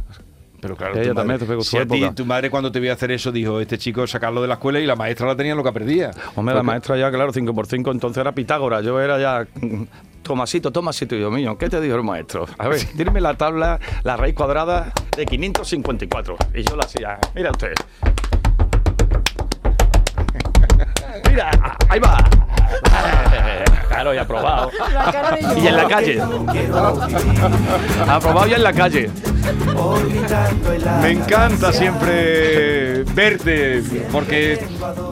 Pero 0.60 0.76
claro, 0.76 0.94
Ella 0.94 1.10
tu 1.10 1.14
también 1.16 1.26
madre- 1.36 1.38
se 1.40 1.46
pegó 1.46 1.62
si 1.62 1.70
su 1.70 1.76
a 1.78 1.84
ti, 1.86 1.96
época. 1.98 2.14
tu 2.14 2.24
madre 2.26 2.48
cuando 2.50 2.72
te 2.72 2.80
vio 2.80 2.90
hacer 2.92 3.10
eso 3.10 3.30
dijo, 3.32 3.60
este 3.60 3.76
chico 3.76 4.06
sacarlo 4.06 4.40
de 4.40 4.48
la 4.48 4.54
escuela 4.54 4.80
y 4.80 4.86
la 4.86 4.96
maestra 4.96 5.26
la 5.26 5.36
tenía 5.36 5.54
lo 5.54 5.62
que 5.62 5.72
perdía. 5.72 6.10
Hombre, 6.36 6.54
la 6.54 6.60
Porque- 6.60 6.66
maestra 6.66 6.96
ya, 6.96 7.10
claro, 7.10 7.32
5 7.32 7.54
por 7.54 7.66
5 7.66 7.90
entonces 7.90 8.18
era 8.20 8.32
Pitágoras, 8.32 8.82
yo 8.84 8.98
era 9.00 9.18
ya 9.18 9.46
Tomasito, 10.22 10.72
Tomasito, 10.72 11.16
Dios 11.16 11.30
mío, 11.30 11.58
¿qué 11.58 11.68
te 11.68 11.80
dijo 11.82 11.96
el 11.96 12.02
maestro? 12.02 12.46
A 12.56 12.68
ver, 12.68 12.80
dime 12.94 13.20
la 13.20 13.34
tabla, 13.34 13.78
la 14.04 14.16
raíz 14.16 14.34
cuadrada 14.34 14.90
de 15.14 15.26
554. 15.26 16.36
Y 16.54 16.62
yo 16.62 16.76
la 16.76 16.84
hacía, 16.84 17.18
mira 17.34 17.50
usted. 17.50 17.74
Mira, 21.34 21.50
ahí 21.88 21.98
va. 21.98 22.16
Claro, 23.88 24.12
y 24.14 24.18
aprobado. 24.18 24.70
Y 25.56 25.66
en 25.68 25.76
la 25.76 25.86
calle. 25.86 26.20
Aprobado 28.08 28.46
ya 28.48 28.56
en 28.56 28.62
la 28.64 28.72
calle. 28.72 29.10
Me 31.00 31.10
encanta 31.12 31.72
siempre 31.72 33.04
verte, 33.14 33.82
porque 34.10 34.54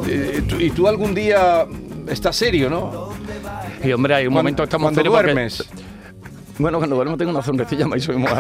eh, 0.09 0.43
tú- 0.49 0.57
y 0.59 0.71
tú 0.71 0.89
algún 0.89 1.15
día 1.15 1.65
estás 2.09 2.35
serio, 2.35 2.69
¿no? 2.69 3.11
Y 3.85 3.93
hombre, 3.93 4.15
hay 4.17 4.27
un 4.27 4.35
momento 4.35 4.63
estamos 4.65 4.87
cuando 4.87 4.99
serios 5.01 5.15
porque- 5.15 5.33
duermes. 5.33 5.65
Bueno, 6.59 6.79
cuando 6.79 6.97
duermo 6.97 7.17
tengo 7.17 7.31
una 7.31 7.43
sonrisilla 7.43 7.87
y 7.97 8.01
soy 8.01 8.17
muy 8.17 8.31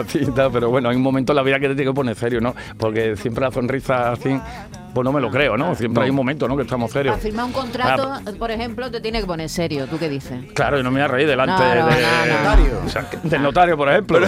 pero 0.52 0.68
bueno, 0.70 0.88
hay 0.90 0.96
un 0.96 1.02
momento 1.02 1.32
en 1.32 1.36
la 1.36 1.42
vida 1.42 1.58
que 1.60 1.68
te 1.68 1.74
tiene 1.74 1.90
que 1.90 1.94
poner 1.94 2.14
serio, 2.16 2.40
¿no? 2.40 2.54
Porque 2.78 3.16
siempre 3.16 3.44
la 3.44 3.50
sonrisa 3.50 4.12
así, 4.12 4.38
pues 4.94 5.05
no 5.05 5.12
me 5.12 5.20
lo 5.20 5.31
creo, 5.31 5.57
¿no? 5.57 5.74
Siempre 5.74 6.05
hay 6.05 6.11
un 6.11 6.16
momento, 6.16 6.46
¿no? 6.48 6.57
Que 6.57 6.62
estamos 6.62 6.90
serios. 6.90 7.14
Para 7.14 7.22
firmar 7.22 7.44
un 7.46 7.52
contrato, 7.52 8.12
por 8.38 8.50
ejemplo, 8.50 8.90
te 8.90 9.00
tiene 9.00 9.20
que 9.20 9.26
poner 9.26 9.48
serio. 9.48 9.87
¿Tú 9.87 9.98
qué 9.98 10.09
dices? 10.09 10.38
Claro, 10.55 10.78
y 10.78 10.83
no 10.83 10.90
me 10.90 11.00
voy 11.00 11.05
a 11.05 11.09
reír 11.09 11.26
delante 11.28 11.52
No, 11.52 11.59
no, 11.59 11.87
de- 11.87 12.02
no, 12.02 12.57
no. 12.81 12.87
o 12.87 12.88
sea, 12.88 13.09
que- 13.09 13.18
del 13.22 13.42
notario, 13.42 13.76
por 13.76 13.88
ejemplo. 13.90 14.18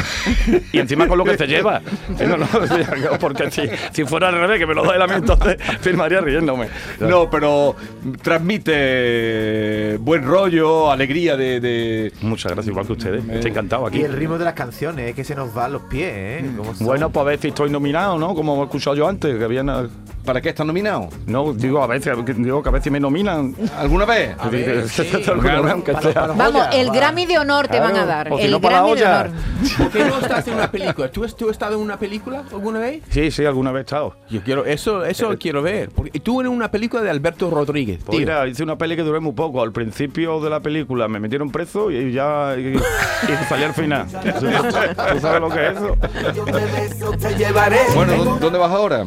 y 0.73 0.79
encima 0.79 1.07
con 1.09 1.19
lo 1.19 1.25
que 1.25 1.37
se 1.37 1.47
lleva. 1.47 1.81
Porque 3.21 3.51
si, 3.51 3.63
si 3.93 4.05
fuera 4.05 4.29
al 4.29 4.35
revés, 4.35 4.59
que 4.59 4.67
me 4.67 4.75
lo 4.75 4.85
da 4.85 4.95
él 4.97 5.03
a 5.03 5.07
mí, 5.07 5.15
entonces 5.17 5.57
firmaría 5.81 6.21
riéndome. 6.21 6.69
No, 7.01 7.29
pero 7.31 7.77
transmite 8.23 9.99
buen 9.99 10.25
rollo, 10.25 10.91
alegría 10.91 11.37
de... 11.37 11.61
de- 11.61 12.13
Muchas 12.23 12.53
gracias, 12.53 12.71
igual 12.71 12.87
que 12.87 12.93
ustedes. 12.93 13.25
Estoy 13.29 13.51
encantado 13.51 13.87
aquí. 13.87 13.99
Y 14.01 14.03
el 14.03 14.13
ritmo 14.13 14.39
de 14.39 14.45
las 14.45 14.55
canciones, 14.55 15.11
es 15.11 15.15
que 15.15 15.25
se 15.25 15.35
nos 15.35 15.53
van 15.55 15.73
los 15.73 15.83
pies, 15.83 16.11
¿eh? 16.15 16.51
¿Cómo 16.57 16.75
son? 16.75 16.87
Bueno, 16.87 17.11
pues 17.11 17.21
a 17.23 17.25
ver 17.25 17.39
si 17.39 17.49
estoy 17.49 17.71
nominado, 17.71 18.19
¿no? 18.19 18.35
Como 18.35 18.61
he 18.63 18.65
escuchado 18.65 18.97
yo 18.97 19.09
antes, 19.09 19.37
que 19.37 19.45
habían... 19.45 19.65
¿Para 20.25 20.41
qué 20.41 20.49
estás 20.55 20.67
nominado? 20.67 21.09
No, 21.27 21.53
digo 21.53 21.83
a 21.83 21.87
veces, 21.87 22.17
digo 22.37 22.63
que 22.63 22.69
a 22.69 22.73
veces 22.73 22.91
me 22.93 23.01
nominan. 23.01 23.55
¿Alguna 23.77 24.05
vez? 24.05 24.35
A 24.39 24.49
ver, 24.49 24.89
sí. 24.89 25.09
Vamos, 26.37 26.67
Joya, 26.67 26.71
el. 26.81 26.91
Grammy 26.91 27.27
de 27.27 27.39
honor 27.39 27.69
te 27.69 27.81
van 27.81 27.97
a 27.97 28.07
dar. 28.07 28.33
o 28.33 28.39
si 28.39 28.45
el 28.45 28.51
no, 28.53 28.61
Grammy 28.61 28.95
de 28.95 29.05
honor. 29.05 29.31
¿Por 29.79 29.91
qué 29.91 30.05
no 30.05 30.19
estás 30.19 30.47
en 30.49 30.55
una 30.55 30.71
película? 30.71 31.09
¿Tú, 31.11 31.25
has- 31.25 31.37
tú 31.37 31.47
has 31.47 31.53
estado 31.53 31.75
en 31.77 31.81
una 31.81 31.99
película 31.99 32.45
alguna 32.53 32.79
vez? 32.79 33.03
Sí, 33.11 33.31
sí, 33.31 33.45
alguna 33.45 33.73
vez 33.73 33.81
he 33.81 33.85
estado. 33.85 34.17
Yo 34.31 34.43
quiero, 34.43 34.65
eso, 34.65 35.05
eso 35.05 35.37
quiero 35.39 35.63
ver. 35.63 35.91
Porque 35.91 36.19
tú 36.21 36.41
en 36.41 36.47
una 36.49 36.71
película 36.71 37.03
de 37.03 37.11
Alberto 37.11 37.51
Rodríguez. 37.51 38.01
Pues 38.05 38.19
mira, 38.19 38.47
hice 38.47 38.63
una 38.63 38.77
peli 38.79 38.97
que 38.97 39.03
duré 39.03 39.21
muy 39.21 39.33
poco. 39.33 39.63
Al 39.63 39.73
principio 39.73 40.41
de 40.41 40.51
la 40.51 40.61
película 40.61 41.09
me 41.09 41.19
metieron 41.21 41.51
preso 41.51 41.91
y 41.91 42.13
ya 42.13 42.55
y, 42.57 42.77
y 42.77 43.45
salí 43.49 43.65
al 43.65 43.75
final. 43.75 44.07
¿Tú 45.13 45.21
sabes 45.21 45.41
lo 45.41 45.49
que 45.51 45.67
es 45.69 45.77
eso? 45.77 45.97
Yo 46.35 46.45
de 46.45 46.53
beso 46.67 47.11
te 47.13 47.35
llevaré. 47.37 47.79
Bueno, 47.95 48.13
¿dó- 48.25 48.37
¿dónde 48.39 48.59
vas 48.59 48.71
ahora? 48.71 49.05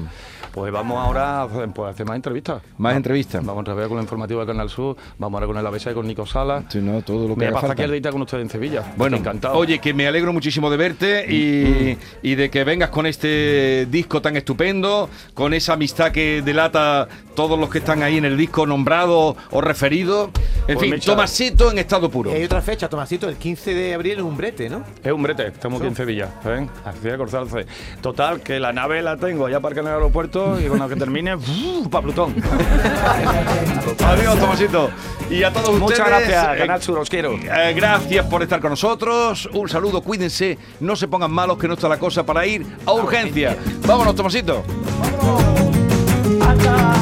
Pues 0.58 0.74
vamos 0.74 0.98
ahora 0.98 1.42
a 1.42 1.44
hacer, 1.44 1.70
pues, 1.70 1.86
a 1.88 1.92
hacer 1.92 2.08
más 2.08 2.16
entrevistas. 2.16 2.64
Más 2.80 2.96
entrevistas. 2.96 3.46
Vamos 3.46 3.62
otra 3.62 3.76
vez 3.76 3.88
con 3.88 3.98
la 3.98 4.02
informativa 4.02 4.42
de 4.42 4.48
Canal 4.48 4.72
Sur, 4.72 4.98
vamos 5.20 5.38
ahora 5.38 5.46
con 5.46 5.58
el 5.60 5.68
ABC 5.68 5.94
con 5.94 6.08
Nico 6.08 6.26
Sala. 6.26 6.64
Sí, 6.68 6.80
no, 6.80 7.04
todo 7.04 7.28
lo 7.28 7.36
que 7.36 7.46
Me 7.46 7.52
pasa 7.52 7.74
aquí 7.74 7.84
el 7.84 8.02
día 8.02 8.12
con 8.12 8.24
ustedes 8.24 8.42
en 8.42 8.50
Sevilla. 8.50 8.84
Bueno, 8.98 9.18
encantado. 9.18 9.54
oye, 9.56 9.78
que 9.78 9.94
me 9.94 10.08
alegro 10.08 10.34
muchísimo 10.34 10.72
de 10.72 10.78
verte 10.78 11.32
y, 11.32 11.96
y 12.24 12.34
de 12.34 12.50
que 12.50 12.64
vengas 12.64 12.90
con 12.90 13.06
este 13.06 13.86
disco 13.86 14.20
tan 14.20 14.36
estupendo, 14.36 15.12
con 15.36 15.54
esa 15.54 15.74
amistad 15.74 16.12
que 16.12 16.42
delata 16.42 17.08
todos 17.36 17.60
los 17.60 17.70
que 17.70 17.78
están 17.78 18.02
ahí 18.02 18.18
en 18.18 18.26
el 18.26 18.36
disco 18.36 18.66
nombrados 18.66 19.36
o 19.52 19.62
referidos. 19.62 20.32
En 20.68 20.76
Pues 20.80 20.90
fin, 20.90 21.00
Tomasito 21.00 21.72
en 21.72 21.78
estado 21.78 22.10
puro. 22.10 22.32
Y 22.32 22.34
hay 22.34 22.44
otra 22.44 22.64
fecha, 22.64 22.90
Tomasito, 22.90 23.30
el 23.30 23.36
15 23.36 23.76
de 23.76 23.94
abril 23.94 24.14
en 24.14 24.26
un 24.26 24.36
brete, 24.36 24.70
¿no? 24.72 24.84
Es 25.04 25.12
un 25.12 25.22
brete, 25.22 25.46
estamos 25.50 25.80
aquí 25.80 25.88
en 25.88 25.96
Sevilla, 25.96 26.32
¿ven? 26.44 26.68
Así 26.84 27.02
de. 27.02 27.68
Total, 28.02 28.42
que 28.42 28.60
la 28.60 28.74
nave 28.74 29.04
la 29.04 29.18
tengo 29.18 29.46
allá 29.46 29.58
aparcada 29.58 29.82
en 29.82 29.88
el 29.90 29.94
aeropuerto 30.02 30.47
y 30.60 30.68
cuando 30.68 30.88
que 30.90 30.96
termine, 30.96 31.36
uh, 31.36 31.90
para 31.90 32.04
Plutón. 32.04 32.36
Adiós, 34.06 34.40
Tomasito. 34.40 34.90
Y 35.30 35.44
a 35.44 35.52
todos 35.52 35.78
Muchas 35.80 36.00
ustedes. 36.00 36.00
Muchas 36.00 36.08
gracias, 36.08 36.56
eh, 36.56 36.60
Ganachu, 36.60 36.94
los 36.94 37.10
quiero. 37.10 37.34
Eh, 37.34 37.74
gracias 37.76 38.26
por 38.28 38.44
estar 38.44 38.60
con 38.62 38.72
nosotros. 38.72 39.50
Un 39.54 39.68
saludo, 39.68 40.02
cuídense, 40.02 40.58
no 40.80 40.96
se 40.96 41.08
pongan 41.08 41.32
malos, 41.32 41.58
que 41.58 41.68
no 41.68 41.74
está 41.74 41.90
la 41.90 42.00
cosa 42.00 42.26
para 42.26 42.46
ir 42.46 42.66
a 42.86 42.94
urgencia. 42.94 43.58
Vámonos, 43.86 44.16
Tomasito. 44.16 44.64
Vámonos. 46.40 46.97